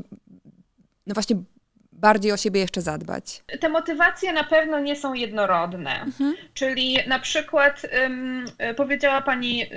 no 1.08 1.14
właśnie 1.14 1.36
bardziej 2.00 2.32
o 2.32 2.38
siebie 2.38 2.60
jeszcze 2.60 2.82
zadbać? 2.82 3.44
Te 3.60 3.70
motywacje 3.70 4.34
na 4.34 4.44
pewno 4.44 4.80
nie 4.80 4.96
są 4.96 5.14
jednorodne. 5.14 6.02
Mhm. 6.02 6.36
Czyli 6.54 6.98
na 7.08 7.20
przykład 7.20 7.86
um, 8.02 8.46
powiedziała 8.78 9.22
pani 9.22 9.64
y, 9.64 9.68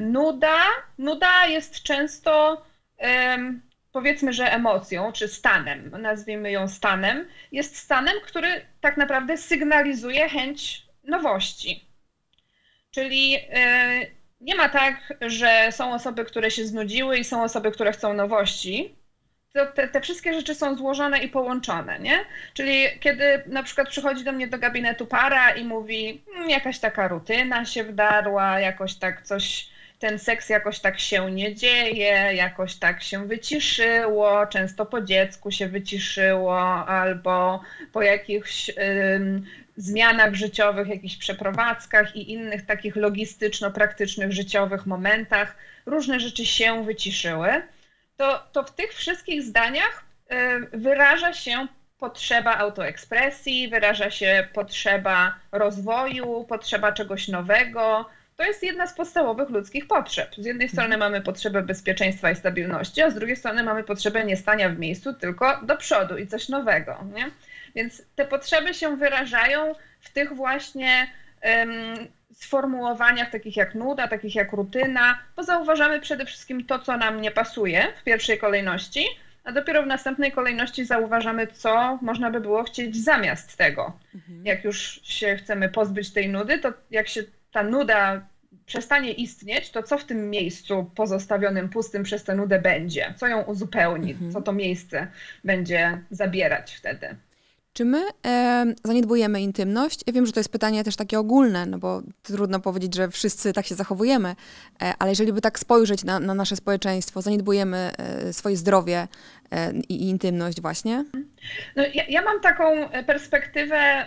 nuda. 0.00 0.58
Nuda 0.98 1.46
jest 1.46 1.82
często 1.82 2.62
um, 2.98 3.62
powiedzmy, 3.96 4.32
że 4.32 4.52
emocją, 4.52 5.12
czy 5.12 5.28
stanem, 5.28 5.90
nazwijmy 5.90 6.50
ją 6.50 6.68
stanem, 6.68 7.28
jest 7.52 7.76
stanem, 7.76 8.14
który 8.24 8.48
tak 8.80 8.96
naprawdę 8.96 9.36
sygnalizuje 9.36 10.28
chęć 10.28 10.86
nowości. 11.04 11.84
Czyli 12.90 13.36
e, 13.50 14.00
nie 14.40 14.54
ma 14.54 14.68
tak, 14.68 15.14
że 15.20 15.68
są 15.70 15.94
osoby, 15.94 16.24
które 16.24 16.50
się 16.50 16.66
znudziły 16.66 17.18
i 17.18 17.24
są 17.24 17.42
osoby, 17.42 17.72
które 17.72 17.92
chcą 17.92 18.14
nowości. 18.14 18.94
Te, 19.74 19.88
te 19.88 20.00
wszystkie 20.00 20.34
rzeczy 20.34 20.54
są 20.54 20.76
złożone 20.76 21.18
i 21.18 21.28
połączone, 21.28 21.98
nie? 21.98 22.24
Czyli 22.54 22.84
kiedy 23.00 23.42
na 23.46 23.62
przykład 23.62 23.88
przychodzi 23.88 24.24
do 24.24 24.32
mnie 24.32 24.46
do 24.46 24.58
gabinetu 24.58 25.06
para 25.06 25.50
i 25.50 25.64
mówi, 25.64 26.24
mmm, 26.34 26.50
jakaś 26.50 26.78
taka 26.78 27.08
rutyna 27.08 27.64
się 27.64 27.84
wdarła, 27.84 28.60
jakoś 28.60 28.94
tak 28.94 29.22
coś 29.22 29.75
ten 29.98 30.18
seks 30.18 30.48
jakoś 30.48 30.80
tak 30.80 31.00
się 31.00 31.30
nie 31.30 31.54
dzieje, 31.54 32.34
jakoś 32.34 32.74
tak 32.74 33.02
się 33.02 33.26
wyciszyło, 33.26 34.46
często 34.46 34.86
po 34.86 35.00
dziecku 35.00 35.50
się 35.50 35.68
wyciszyło, 35.68 36.60
albo 36.86 37.62
po 37.92 38.02
jakichś 38.02 38.70
zmianach 39.76 40.34
życiowych, 40.34 40.88
jakichś 40.88 41.16
przeprowadzkach 41.16 42.16
i 42.16 42.32
innych 42.32 42.66
takich 42.66 42.96
logistyczno-praktycznych, 42.96 44.32
życiowych 44.32 44.86
momentach, 44.86 45.56
różne 45.86 46.20
rzeczy 46.20 46.46
się 46.46 46.84
wyciszyły, 46.84 47.62
to, 48.16 48.46
to 48.52 48.62
w 48.62 48.74
tych 48.74 48.94
wszystkich 48.94 49.42
zdaniach 49.42 50.04
wyraża 50.72 51.32
się 51.32 51.66
potrzeba 51.98 52.56
autoekspresji, 52.56 53.68
wyraża 53.68 54.10
się 54.10 54.48
potrzeba 54.52 55.34
rozwoju, 55.52 56.44
potrzeba 56.48 56.92
czegoś 56.92 57.28
nowego, 57.28 58.10
to 58.36 58.44
jest 58.44 58.62
jedna 58.62 58.86
z 58.86 58.94
podstawowych 58.94 59.50
ludzkich 59.50 59.86
potrzeb. 59.86 60.34
Z 60.38 60.44
jednej 60.44 60.68
strony 60.68 60.94
mhm. 60.94 61.12
mamy 61.12 61.24
potrzebę 61.24 61.62
bezpieczeństwa 61.62 62.30
i 62.30 62.36
stabilności, 62.36 63.02
a 63.02 63.10
z 63.10 63.14
drugiej 63.14 63.36
strony 63.36 63.62
mamy 63.62 63.84
potrzebę 63.84 64.24
nie 64.24 64.36
stania 64.36 64.68
w 64.68 64.78
miejscu, 64.78 65.14
tylko 65.14 65.60
do 65.62 65.76
przodu 65.76 66.18
i 66.18 66.26
coś 66.26 66.48
nowego. 66.48 67.04
Nie? 67.14 67.30
Więc 67.74 68.02
te 68.14 68.24
potrzeby 68.24 68.74
się 68.74 68.96
wyrażają 68.96 69.74
w 70.00 70.10
tych 70.10 70.34
właśnie 70.34 71.06
um, 71.44 71.70
sformułowaniach 72.32 73.30
takich 73.30 73.56
jak 73.56 73.74
nuda, 73.74 74.08
takich 74.08 74.34
jak 74.34 74.52
rutyna, 74.52 75.18
bo 75.36 75.42
zauważamy 75.42 76.00
przede 76.00 76.26
wszystkim 76.26 76.64
to, 76.64 76.78
co 76.78 76.96
nam 76.96 77.20
nie 77.20 77.30
pasuje 77.30 77.92
w 78.00 78.04
pierwszej 78.04 78.38
kolejności, 78.38 79.04
a 79.44 79.52
dopiero 79.52 79.82
w 79.82 79.86
następnej 79.86 80.32
kolejności 80.32 80.84
zauważamy, 80.84 81.46
co 81.46 81.98
można 82.02 82.30
by 82.30 82.40
było 82.40 82.64
chcieć 82.64 83.04
zamiast 83.04 83.56
tego. 83.56 83.92
Mhm. 84.14 84.46
Jak 84.46 84.64
już 84.64 85.00
się 85.02 85.36
chcemy 85.36 85.68
pozbyć 85.68 86.12
tej 86.12 86.28
nudy, 86.28 86.58
to 86.58 86.72
jak 86.90 87.08
się 87.08 87.22
ta 87.56 87.62
nuda 87.62 88.26
przestanie 88.66 89.12
istnieć, 89.12 89.70
to 89.70 89.82
co 89.82 89.98
w 89.98 90.04
tym 90.04 90.30
miejscu 90.30 90.90
pozostawionym 90.94 91.68
pustym 91.68 92.02
przez 92.02 92.24
tę 92.24 92.34
nudę 92.34 92.60
będzie? 92.60 93.14
Co 93.16 93.26
ją 93.26 93.42
uzupełni? 93.42 94.10
Mhm. 94.10 94.32
Co 94.32 94.42
to 94.42 94.52
miejsce 94.52 95.06
będzie 95.44 96.00
zabierać 96.10 96.74
wtedy? 96.74 97.16
Czy 97.72 97.84
my 97.84 98.04
e, 98.26 98.74
zaniedbujemy 98.84 99.40
intymność? 99.40 100.00
Ja 100.06 100.12
wiem, 100.12 100.26
że 100.26 100.32
to 100.32 100.40
jest 100.40 100.52
pytanie 100.52 100.84
też 100.84 100.96
takie 100.96 101.18
ogólne, 101.18 101.66
no 101.66 101.78
bo 101.78 102.02
trudno 102.22 102.60
powiedzieć, 102.60 102.94
że 102.94 103.10
wszyscy 103.10 103.52
tak 103.52 103.66
się 103.66 103.74
zachowujemy, 103.74 104.36
e, 104.82 104.94
ale 104.98 105.10
jeżeli 105.10 105.32
by 105.32 105.40
tak 105.40 105.58
spojrzeć 105.58 106.04
na, 106.04 106.20
na 106.20 106.34
nasze 106.34 106.56
społeczeństwo, 106.56 107.22
zaniedbujemy 107.22 107.92
e, 107.98 108.32
swoje 108.32 108.56
zdrowie 108.56 109.08
i 109.88 110.08
intymność 110.08 110.60
właśnie? 110.60 111.04
No, 111.76 111.82
ja, 111.94 112.04
ja, 112.08 112.22
mam 112.22 112.40
taką 112.40 112.88
perspektywę 113.06 114.06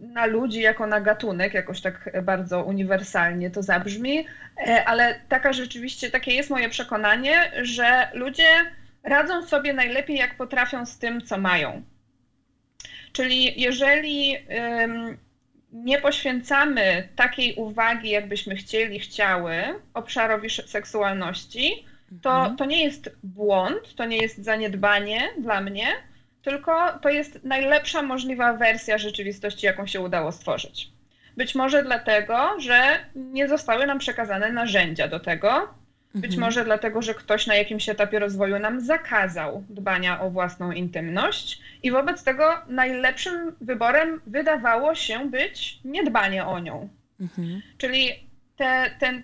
na 0.00 0.26
ludzi 0.26 0.60
jako 0.60 0.86
na 0.86 1.00
gatunek, 1.00 1.54
jakoś 1.54 1.80
tak 1.80 2.22
bardzo 2.22 2.64
uniwersalnie 2.64 3.50
to 3.50 3.62
zabrzmi, 3.62 4.26
e, 4.66 4.84
ale 4.84 5.20
taka 5.28 5.52
rzeczywiście, 5.52 6.10
takie 6.10 6.34
jest 6.34 6.50
moje 6.50 6.68
przekonanie, 6.68 7.52
że 7.62 8.08
ludzie 8.14 8.48
radzą 9.02 9.46
sobie 9.46 9.72
najlepiej, 9.72 10.16
jak 10.16 10.36
potrafią 10.36 10.86
z 10.86 10.98
tym, 10.98 11.20
co 11.20 11.38
mają. 11.38 11.82
Czyli 13.12 13.60
jeżeli 13.60 14.36
nie 15.72 16.00
poświęcamy 16.00 17.08
takiej 17.16 17.54
uwagi, 17.54 18.10
jakbyśmy 18.10 18.56
chcieli, 18.56 19.00
chciały 19.00 19.52
obszarowi 19.94 20.50
seksualności, 20.50 21.84
to, 22.22 22.30
mhm. 22.30 22.56
to 22.56 22.64
nie 22.64 22.84
jest 22.84 23.16
błąd, 23.22 23.94
to 23.94 24.04
nie 24.04 24.16
jest 24.16 24.44
zaniedbanie 24.44 25.20
dla 25.38 25.60
mnie, 25.60 25.86
tylko 26.42 26.98
to 26.98 27.08
jest 27.08 27.44
najlepsza 27.44 28.02
możliwa 28.02 28.52
wersja 28.52 28.98
rzeczywistości, 28.98 29.66
jaką 29.66 29.86
się 29.86 30.00
udało 30.00 30.32
stworzyć. 30.32 30.90
Być 31.36 31.54
może 31.54 31.82
dlatego, 31.82 32.60
że 32.60 32.98
nie 33.14 33.48
zostały 33.48 33.86
nam 33.86 33.98
przekazane 33.98 34.52
narzędzia 34.52 35.08
do 35.08 35.20
tego, 35.20 35.68
być 36.14 36.24
mhm. 36.24 36.40
może 36.40 36.64
dlatego, 36.64 37.02
że 37.02 37.14
ktoś 37.14 37.46
na 37.46 37.54
jakimś 37.54 37.88
etapie 37.88 38.18
rozwoju 38.18 38.58
nam 38.58 38.80
zakazał 38.80 39.64
dbania 39.68 40.20
o 40.20 40.30
własną 40.30 40.72
intymność, 40.72 41.60
i 41.82 41.90
wobec 41.90 42.24
tego 42.24 42.44
najlepszym 42.68 43.56
wyborem 43.60 44.20
wydawało 44.26 44.94
się 44.94 45.30
być 45.30 45.80
niedbanie 45.84 46.46
o 46.46 46.58
nią. 46.58 46.88
Mhm. 47.20 47.62
Czyli 47.78 48.10
te, 48.56 48.90
ten, 48.98 49.22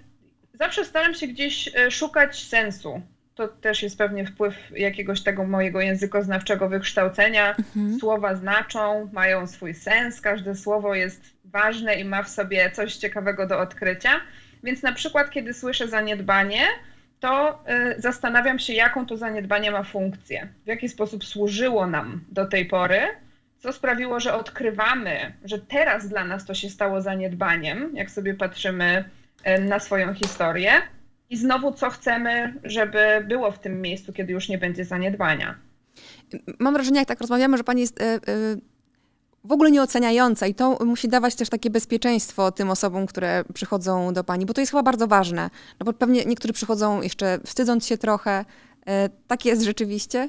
zawsze 0.59 0.85
staram 0.85 1.15
się 1.15 1.27
gdzieś 1.27 1.77
e, 1.77 1.91
szukać 1.91 2.45
sensu 2.45 3.03
to 3.37 3.49
też 3.49 3.83
jest 3.83 3.99
pewnie 3.99 4.27
wpływ 4.27 4.55
jakiegoś 4.77 5.23
tego 5.23 5.45
mojego 5.45 5.81
językoznawczego 5.81 6.69
wykształcenia. 6.69 7.57
Mhm. 7.59 8.01
Słowa 8.01 8.35
znaczą, 8.35 9.11
mają 9.13 9.47
swój 9.47 9.75
sens, 9.75 10.21
każde 10.21 10.55
słowo 10.55 10.95
jest 10.95 11.23
ważne 11.45 11.95
i 11.95 12.05
ma 12.05 12.23
w 12.23 12.29
sobie 12.29 12.71
coś 12.71 12.97
ciekawego 12.97 13.47
do 13.47 13.59
odkrycia. 13.59 14.11
Więc 14.63 14.83
na 14.83 14.93
przykład, 14.93 15.31
kiedy 15.31 15.55
słyszę 15.55 15.89
zaniedbanie, 15.89 16.61
to 17.21 17.65
y, 17.99 18.01
zastanawiam 18.01 18.59
się, 18.59 18.73
jaką 18.73 19.07
to 19.07 19.17
zaniedbanie 19.17 19.71
ma 19.71 19.83
funkcję, 19.83 20.49
w 20.65 20.69
jaki 20.69 20.89
sposób 20.89 21.25
służyło 21.25 21.87
nam 21.87 22.25
do 22.29 22.47
tej 22.47 22.67
pory, 22.67 23.01
co 23.59 23.73
sprawiło, 23.73 24.21
że 24.21 24.35
odkrywamy, 24.35 25.33
że 25.45 25.59
teraz 25.59 26.09
dla 26.09 26.25
nas 26.25 26.45
to 26.45 26.55
się 26.55 26.71
stało 26.71 27.01
zaniedbaniem, 27.01 27.91
jak 27.97 28.11
sobie 28.11 28.35
patrzymy 28.35 29.05
na 29.61 29.79
swoją 29.79 30.15
historię, 30.15 30.71
i 31.31 31.37
znowu 31.37 31.73
co 31.73 31.91
chcemy, 31.91 32.55
żeby 32.65 33.25
było 33.29 33.51
w 33.51 33.59
tym 33.59 33.83
miejscu, 33.83 34.13
kiedy 34.13 34.33
już 34.33 34.49
nie 34.49 34.59
będzie 34.59 34.85
zaniedbania. 34.85 35.55
Mam 36.59 36.75
wrażenie, 36.75 36.99
jak 36.99 37.09
tak 37.09 37.21
rozmawiamy, 37.21 37.57
że 37.57 37.65
pani 37.65 37.81
jest. 37.81 38.01
Yy, 38.01 38.07
yy 38.07 38.61
w 39.45 39.53
ogóle 39.53 39.71
nieoceniająca 39.71 40.47
i 40.47 40.55
to 40.55 40.79
musi 40.85 41.09
dawać 41.09 41.35
też 41.35 41.49
takie 41.49 41.71
bezpieczeństwo 41.71 42.53
tym 42.53 42.71
osobom, 42.71 43.07
które 43.07 43.45
przychodzą 43.55 44.13
do 44.13 44.25
pani, 44.25 44.47
bo 44.47 44.55
to 44.55 44.61
jest 44.61 44.71
chyba 44.71 44.83
bardzo 44.83 45.07
ważne. 45.07 45.51
No 45.81 45.85
bo 45.85 45.93
pewnie 45.93 46.25
niektórzy 46.25 46.53
przychodzą 46.53 47.03
jeszcze 47.03 47.39
wstydząc 47.45 47.87
się 47.87 47.99
trochę. 47.99 48.45
E, 48.87 49.09
tak 49.27 49.45
jest 49.45 49.63
rzeczywiście? 49.63 50.29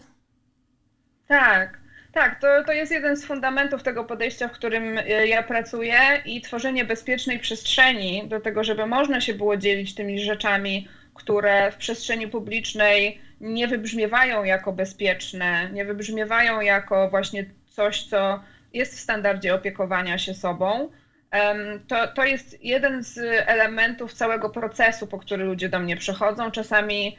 Tak. 1.27 1.79
Tak, 2.11 2.41
to, 2.41 2.63
to 2.63 2.71
jest 2.71 2.91
jeden 2.91 3.17
z 3.17 3.25
fundamentów 3.25 3.83
tego 3.83 4.03
podejścia, 4.03 4.47
w 4.47 4.51
którym 4.51 4.97
e, 4.97 5.27
ja 5.27 5.43
pracuję 5.43 5.99
i 6.25 6.41
tworzenie 6.41 6.85
bezpiecznej 6.85 7.39
przestrzeni 7.39 8.27
do 8.27 8.39
tego, 8.39 8.63
żeby 8.63 8.85
można 8.85 9.21
się 9.21 9.33
było 9.33 9.57
dzielić 9.57 9.95
tymi 9.95 10.19
rzeczami, 10.19 10.87
które 11.13 11.71
w 11.71 11.75
przestrzeni 11.75 12.27
publicznej 12.27 13.21
nie 13.41 13.67
wybrzmiewają 13.67 14.43
jako 14.43 14.73
bezpieczne, 14.73 15.69
nie 15.71 15.85
wybrzmiewają 15.85 16.61
jako 16.61 17.09
właśnie 17.09 17.45
coś, 17.69 18.03
co 18.03 18.43
jest 18.73 18.95
w 18.95 18.99
standardzie 18.99 19.55
opiekowania 19.55 20.17
się 20.17 20.33
sobą. 20.33 20.89
To, 21.87 22.07
to 22.07 22.25
jest 22.25 22.63
jeden 22.63 23.03
z 23.03 23.17
elementów 23.47 24.13
całego 24.13 24.49
procesu, 24.49 25.07
po 25.07 25.19
który 25.19 25.43
ludzie 25.43 25.69
do 25.69 25.79
mnie 25.79 25.97
przychodzą. 25.97 26.51
Czasami 26.51 27.17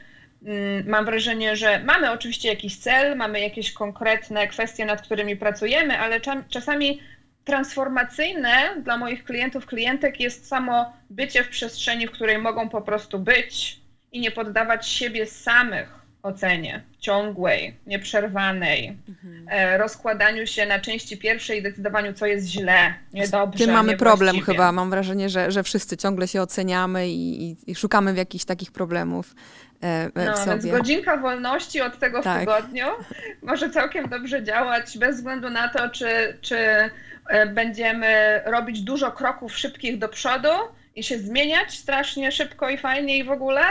mam 0.87 1.05
wrażenie, 1.05 1.57
że 1.57 1.79
mamy 1.85 2.11
oczywiście 2.11 2.49
jakiś 2.49 2.77
cel, 2.77 3.17
mamy 3.17 3.41
jakieś 3.41 3.73
konkretne 3.73 4.49
kwestie, 4.49 4.85
nad 4.85 5.03
którymi 5.03 5.37
pracujemy, 5.37 5.99
ale 5.99 6.21
czasami 6.49 7.01
transformacyjne 7.45 8.77
dla 8.83 8.97
moich 8.97 9.25
klientów, 9.25 9.67
klientek 9.67 10.21
jest 10.21 10.49
samo 10.49 10.93
bycie 11.11 11.45
w 11.45 11.49
przestrzeni, 11.49 12.07
w 12.07 12.11
której 12.11 12.39
mogą 12.39 12.69
po 12.69 12.83
prostu 12.83 13.19
być 13.19 13.81
i 14.13 14.21
nie 14.21 14.31
poddawać 14.31 14.89
siebie 14.89 15.27
samych 15.27 15.98
ocenie 16.23 16.83
ciągłej, 17.01 17.75
nieprzerwanej, 17.87 18.97
mhm. 19.09 19.47
E, 19.51 19.79
rozkładaniu 19.79 20.47
się 20.47 20.67
na 20.67 20.79
części 20.79 21.19
pierwszej 21.19 21.59
i 21.59 21.63
decydowaniu, 21.63 22.13
co 22.13 22.27
jest 22.27 22.47
źle, 22.47 22.95
niedobrze. 23.13 23.65
Z 23.65 23.67
tym 23.67 23.75
mamy 23.75 23.97
problem 23.97 24.41
chyba. 24.41 24.73
Mam 24.73 24.91
wrażenie, 24.91 25.29
że, 25.29 25.53
że 25.53 25.63
wszyscy 25.63 25.97
ciągle 25.97 26.29
się 26.29 26.43
oceniamy 26.43 27.09
i, 27.09 27.57
i, 27.67 27.75
szukamy 27.75 28.13
w 28.13 28.17
jakichś 28.17 28.45
takich 28.45 28.73
problemów. 28.73 29.35
E, 29.83 30.11
no, 30.15 30.37
sobie. 30.37 30.51
więc 30.51 30.67
godzinka 30.67 31.17
wolności 31.17 31.81
od 31.81 31.99
tego 31.99 32.23
tak. 32.23 32.37
w 32.37 32.41
tygodniu 32.41 32.87
może 33.43 33.71
całkiem 33.71 34.09
dobrze 34.09 34.43
działać, 34.43 34.99
bez 34.99 35.17
względu 35.17 35.51
na 35.51 35.69
to, 35.69 35.89
czy, 35.89 36.39
czy 36.41 36.59
e, 37.29 37.47
będziemy 37.47 38.43
robić 38.47 38.81
dużo 38.81 39.13
kroków 39.13 39.59
szybkich 39.59 39.99
do 39.99 40.09
przodu 40.09 40.49
i 40.97 41.03
się 41.03 41.19
zmieniać 41.19 41.79
strasznie 41.79 42.33
szybko 42.33 42.71
i 42.71 42.79
fajnie 42.79 43.19
i 43.19 43.25
w 43.25 43.31
ogóle, 43.31 43.63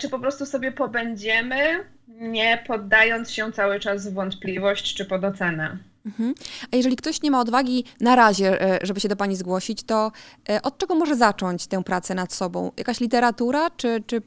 czy 0.00 0.08
po 0.08 0.18
prostu 0.18 0.46
sobie 0.46 0.72
pobędziemy, 0.72 1.84
nie 2.08 2.64
poddając 2.66 3.30
się 3.30 3.52
cały 3.52 3.80
czas 3.80 4.08
w 4.08 4.14
wątpliwość 4.14 4.94
czy 4.94 5.04
pod 5.04 5.24
ocenę. 5.24 5.78
Mhm. 6.06 6.34
A 6.72 6.76
jeżeli 6.76 6.96
ktoś 6.96 7.22
nie 7.22 7.30
ma 7.30 7.40
odwagi 7.40 7.84
na 8.00 8.16
razie, 8.16 8.62
e, 8.62 8.78
żeby 8.82 9.00
się 9.00 9.08
do 9.08 9.16
Pani 9.16 9.36
zgłosić, 9.36 9.82
to 9.82 10.12
e, 10.48 10.62
od 10.62 10.78
czego 10.78 10.94
może 10.94 11.16
zacząć 11.16 11.66
tę 11.66 11.84
pracę 11.84 12.14
nad 12.14 12.32
sobą? 12.32 12.72
Jakaś 12.76 13.00
literatura, 13.00 13.70
czy, 13.70 14.02
czy 14.06 14.22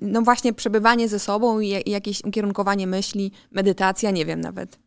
no 0.00 0.22
właśnie 0.22 0.52
przebywanie 0.52 1.08
ze 1.08 1.18
sobą 1.18 1.60
i 1.60 1.82
jakieś 1.86 2.24
ukierunkowanie 2.24 2.86
myśli, 2.86 3.32
medytacja, 3.50 4.10
nie 4.10 4.26
wiem 4.26 4.40
nawet? 4.40 4.78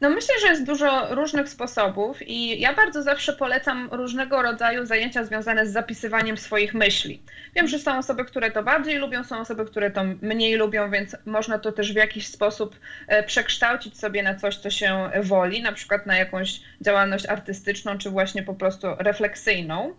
No 0.00 0.10
myślę, 0.10 0.34
że 0.40 0.48
jest 0.48 0.64
dużo 0.64 1.14
różnych 1.14 1.48
sposobów 1.48 2.28
i 2.28 2.60
ja 2.60 2.74
bardzo 2.74 3.02
zawsze 3.02 3.32
polecam 3.32 3.88
różnego 3.92 4.42
rodzaju 4.42 4.86
zajęcia 4.86 5.24
związane 5.24 5.66
z 5.66 5.72
zapisywaniem 5.72 6.36
swoich 6.36 6.74
myśli. 6.74 7.22
Wiem, 7.54 7.68
że 7.68 7.78
są 7.78 7.98
osoby, 7.98 8.24
które 8.24 8.50
to 8.50 8.62
bardziej 8.62 8.98
lubią, 8.98 9.24
są 9.24 9.40
osoby, 9.40 9.64
które 9.64 9.90
to 9.90 10.04
mniej 10.22 10.54
lubią, 10.54 10.90
więc 10.90 11.16
można 11.26 11.58
to 11.58 11.72
też 11.72 11.92
w 11.92 11.96
jakiś 11.96 12.26
sposób 12.26 12.76
e, 13.08 13.22
przekształcić 13.22 13.98
sobie 13.98 14.22
na 14.22 14.34
coś, 14.34 14.56
co 14.56 14.70
się 14.70 15.10
woli, 15.22 15.62
na 15.62 15.72
przykład 15.72 16.06
na 16.06 16.16
jakąś 16.16 16.60
działalność 16.80 17.26
artystyczną, 17.26 17.98
czy 17.98 18.10
właśnie 18.10 18.42
po 18.42 18.54
prostu 18.54 18.86
refleksyjną. 18.98 19.94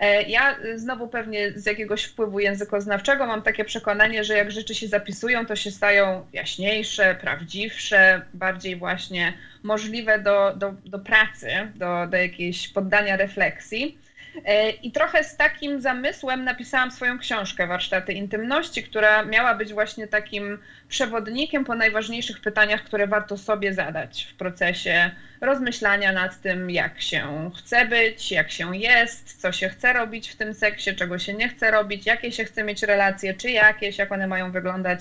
E, 0.00 0.22
ja 0.22 0.56
znowu 0.74 1.08
pewnie 1.08 1.52
z 1.52 1.66
jakiegoś 1.66 2.04
wpływu 2.04 2.40
językoznawczego 2.40 3.26
mam 3.26 3.42
takie 3.42 3.64
przekonanie, 3.64 4.24
że 4.24 4.36
jak 4.36 4.50
rzeczy 4.50 4.74
się 4.74 4.88
zapisują, 4.88 5.46
to 5.46 5.56
się 5.56 5.70
stają 5.70 6.26
jaśniejsze, 6.32 7.16
prawdziwsze, 7.20 8.22
bardziej 8.34 8.76
właśnie 8.76 9.32
możliwe 9.62 10.18
do, 10.18 10.54
do, 10.56 10.74
do 10.86 10.98
pracy, 10.98 11.48
do, 11.74 12.06
do 12.06 12.16
jakiejś 12.16 12.68
poddania 12.68 13.16
refleksji. 13.16 13.98
E, 14.44 14.70
I 14.70 14.92
trochę 14.92 15.24
z 15.24 15.36
takim 15.36 15.80
zamysłem 15.80 16.44
napisałam 16.44 16.90
swoją 16.90 17.18
książkę 17.18 17.66
Warsztaty 17.66 18.12
Intymności, 18.12 18.82
która 18.82 19.24
miała 19.24 19.54
być 19.54 19.72
właśnie 19.72 20.08
takim 20.08 20.58
przewodnikiem 20.88 21.64
po 21.64 21.74
najważniejszych 21.74 22.40
pytaniach, 22.40 22.84
które 22.84 23.06
warto 23.06 23.36
sobie 23.36 23.74
zadać 23.74 24.28
w 24.32 24.36
procesie 24.36 25.10
rozmyślania 25.40 26.12
nad 26.12 26.40
tym, 26.40 26.70
jak 26.70 27.00
się 27.00 27.50
chce 27.56 27.86
być, 27.86 28.32
jak 28.32 28.50
się 28.50 28.76
jest, 28.76 29.40
co 29.40 29.52
się 29.52 29.68
chce 29.68 29.92
robić 29.92 30.28
w 30.28 30.36
tym 30.36 30.54
seksie, 30.54 30.94
czego 30.96 31.18
się 31.18 31.34
nie 31.34 31.48
chce 31.48 31.70
robić, 31.70 32.06
jakie 32.06 32.32
się 32.32 32.44
chce 32.44 32.64
mieć 32.64 32.82
relacje, 32.82 33.34
czy 33.34 33.50
jakieś, 33.50 33.98
jak 33.98 34.12
one 34.12 34.26
mają 34.26 34.52
wyglądać 34.52 35.00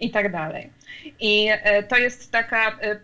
i 0.00 0.10
tak 0.10 0.32
dalej. 0.32 0.70
I 1.20 1.48
e, 1.50 1.82
to 1.82 1.96
jest 1.96 2.32
taka 2.32 2.78
e, 2.80 2.96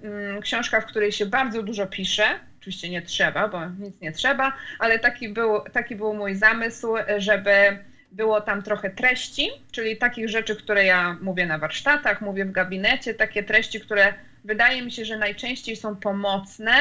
książka, 0.42 0.80
w 0.80 0.86
której 0.86 1.12
się 1.12 1.26
bardzo 1.26 1.62
dużo 1.62 1.86
pisze, 1.86 2.24
oczywiście 2.60 2.90
nie 2.90 3.02
trzeba, 3.02 3.48
bo 3.48 3.66
nic 3.66 4.00
nie 4.00 4.12
trzeba, 4.12 4.52
ale 4.78 4.98
taki 4.98 5.28
był, 5.28 5.60
taki 5.72 5.96
był 5.96 6.14
mój 6.14 6.34
zamysł, 6.34 6.94
żeby 7.18 7.78
było 8.12 8.40
tam 8.40 8.62
trochę 8.62 8.90
treści, 8.90 9.50
czyli 9.72 9.96
takich 9.96 10.28
rzeczy, 10.28 10.56
które 10.56 10.84
ja 10.84 11.16
mówię 11.20 11.46
na 11.46 11.58
warsztatach, 11.58 12.20
mówię 12.20 12.44
w 12.44 12.52
gabinecie, 12.52 13.14
takie 13.14 13.42
treści, 13.42 13.80
które 13.80 14.14
wydaje 14.44 14.82
mi 14.82 14.92
się, 14.92 15.04
że 15.04 15.16
najczęściej 15.16 15.76
są 15.76 15.96
pomocne. 15.96 16.72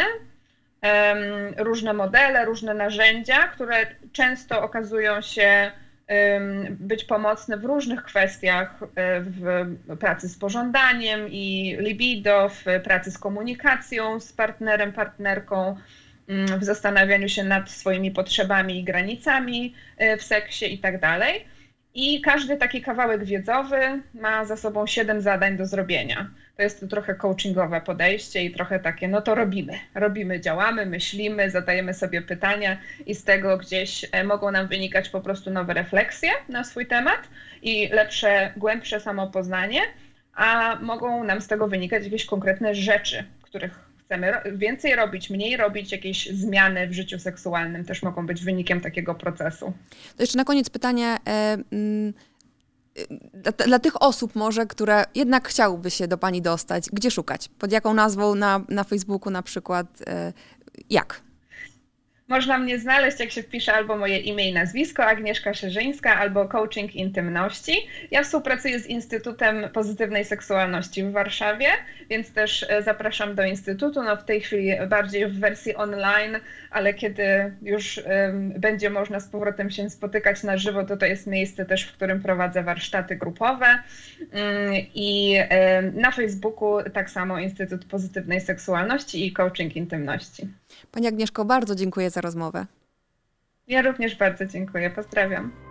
Różne 1.58 1.94
modele, 1.94 2.46
różne 2.46 2.74
narzędzia, 2.74 3.48
które 3.48 3.88
często 4.13 4.63
okazują 4.63 5.22
się 5.22 5.72
być 6.70 7.04
pomocne 7.04 7.58
w 7.58 7.65
różnych 7.65 8.04
kwestiach 8.04 8.84
e, 8.96 9.22
w 9.22 9.98
pracy 10.00 10.30
z 10.30 10.38
pożądaniem 10.38 11.30
i 11.30 11.78
libido, 11.80 12.50
w 12.50 12.65
pracy 12.84 13.12
z 13.12 13.17
komunikacją 13.17 14.20
z 14.20 14.34
partnerem, 14.34 14.93
partnerką, 14.93 15.78
mm, 16.28 16.60
w 16.60 16.63
zastanawianiu 16.63 17.30
się 17.30 17.43
nad 17.43 17.72
swoimi 17.72 18.12
potrzebami 18.12 18.80
i 18.80 18.84
granicami 18.84 19.74
e, 19.98 20.17
w 20.17 20.24
seksie 20.24 20.74
i 20.74 20.80
tak. 20.80 21.57
I 22.00 22.22
każdy 22.22 22.58
taki 22.58 22.82
kawałek 22.82 23.24
wiedzowy 23.24 24.02
ma 24.14 24.46
za 24.46 24.58
sobą 24.58 24.88
siedem 24.88 25.22
zadań 25.22 25.58
do 25.58 25.66
zrobienia. 25.66 26.30
To 26.56 26.62
jest 26.64 26.80
to 26.80 26.88
trochę 26.88 27.16
coachingowe 27.16 27.82
podejście 27.82 28.44
i 28.44 28.52
trochę 28.52 28.80
takie, 28.80 29.08
no 29.08 29.22
to 29.22 29.36
robimy. 29.36 29.74
Robimy, 29.96 30.40
działamy, 30.40 30.86
myślimy, 30.86 31.50
zadajemy 31.50 31.94
sobie 31.94 32.22
pytania 32.22 32.78
i 33.06 33.16
z 33.16 33.24
tego 33.24 33.58
gdzieś 33.58 34.06
e, 34.12 34.24
mogą 34.24 34.52
nam 34.52 34.68
wynikać 34.68 35.10
po 35.10 35.22
prostu 35.22 35.50
nowe 35.50 35.74
refleksje 35.74 36.30
na 36.50 36.64
swój 36.64 36.88
temat 36.88 37.20
i 37.62 37.88
lepsze, 37.88 38.52
głębsze 38.58 39.00
samopoznanie, 39.00 39.82
a 40.36 40.78
mogą 40.82 41.24
nam 41.24 41.42
z 41.42 41.48
tego 41.48 41.68
wynikać 41.68 42.04
jakieś 42.04 42.26
konkretne 42.26 42.76
rzeczy, 42.76 43.24
których 43.42 43.87
chcemy 44.08 44.34
więcej 44.56 44.96
robić, 44.96 45.30
mniej 45.30 45.58
robić, 45.58 45.91
jakieś 45.91 46.30
zmiany 46.30 46.88
w 46.88 46.93
życiu 46.93 47.20
seksualnym 47.20 47.86
też 47.86 48.04
mogą 48.04 48.28
być 48.28 48.43
wynikiem 48.43 48.82
takiego 48.82 49.15
procesu. 49.15 49.74
To 50.17 50.24
jeszcze 50.24 50.38
na 50.38 50.43
koniec 50.43 50.70
pytanie. 50.70 51.17
E, 51.28 51.58
mm, 51.72 52.13
dla, 53.34 53.52
dla, 53.52 53.80
tych 53.80 54.02
osób 54.02 54.36
może, 54.36 54.65
które 54.65 55.06
jednak 55.15 55.48
chciałyby 55.48 55.91
się 55.91 56.08
do 56.08 56.17
Pani 56.17 56.41
dostać, 56.41 56.89
gdzie 56.93 57.12
szukać? 57.12 57.50
Pod 57.60 57.72
jaką 57.72 57.93
nazwą 57.93 58.36
na, 58.36 58.62
na 58.70 58.84
Facebooku 58.84 59.32
na 59.32 59.43
przykład? 59.43 59.88
E, 60.08 60.34
jak? 60.89 61.22
Można 62.28 62.58
mnie 62.58 62.80
znaleźć, 62.80 63.20
jak 63.20 63.32
się 63.32 63.44
wpisze 63.44 63.74
albo 63.74 63.98
moje 63.98 64.20
imię 64.20 64.50
i 64.50 64.54
nazwisko, 64.54 65.06
Agnieszka 65.06 65.54
Szerzyńska, 65.54 66.16
albo 66.16 66.48
coaching 66.48 66.96
intymności. 66.96 67.88
Ja 68.12 68.24
współpracuję 68.24 68.80
z 68.80 68.86
Instytutem 68.86 69.70
Pozytywnej 69.74 70.26
Seksualności 70.26 71.04
w 71.04 71.12
Warszawie, 71.12 71.68
więc 72.10 72.34
też 72.34 72.66
e, 72.70 72.84
zapraszam 72.84 73.36
do 73.36 73.44
Instytutu. 73.44 74.04
No 74.04 74.18
w 74.18 74.26
tej 74.26 74.42
chwili 74.42 74.72
bardziej 74.90 75.28
w 75.28 75.40
wersji 75.40 75.76
online, 75.76 76.40
ale 76.72 76.94
kiedy 76.94 77.54
już 77.62 77.98
um, 77.98 78.50
będzie 78.52 78.90
można 78.90 79.20
z 79.20 79.28
powrotem 79.28 79.70
się 79.70 79.90
spotykać 79.90 80.44
na 80.44 80.58
żywo, 80.58 80.84
to 80.84 80.98
to 80.98 81.06
jest 81.06 81.28
miejsce 81.28 81.66
też, 81.66 81.84
w 81.84 81.94
którym 81.94 82.22
prowadzę 82.22 82.63
warsztaty 82.63 83.16
grupowe. 83.16 83.66
Um, 83.66 84.74
I 84.96 85.38
um, 85.52 86.02
na 86.02 86.12
Facebooku 86.12 86.78
tak 86.94 87.10
samo 87.10 87.40
Instytut 87.40 87.86
Pozytywnej 87.86 88.42
Seksualności 88.42 89.28
i 89.28 89.34
coaching 89.34 89.76
intymności. 89.76 90.48
Pani 90.92 91.08
Agnieszko, 91.08 91.46
bardzo 91.46 91.76
dziękuję 91.76 92.10
za 92.10 92.22
rozmowę. 92.22 92.66
Ja 93.68 93.82
również 93.82 94.16
bardzo 94.16 94.46
dziękuję. 94.46 94.90
Pozdrawiam. 94.90 95.66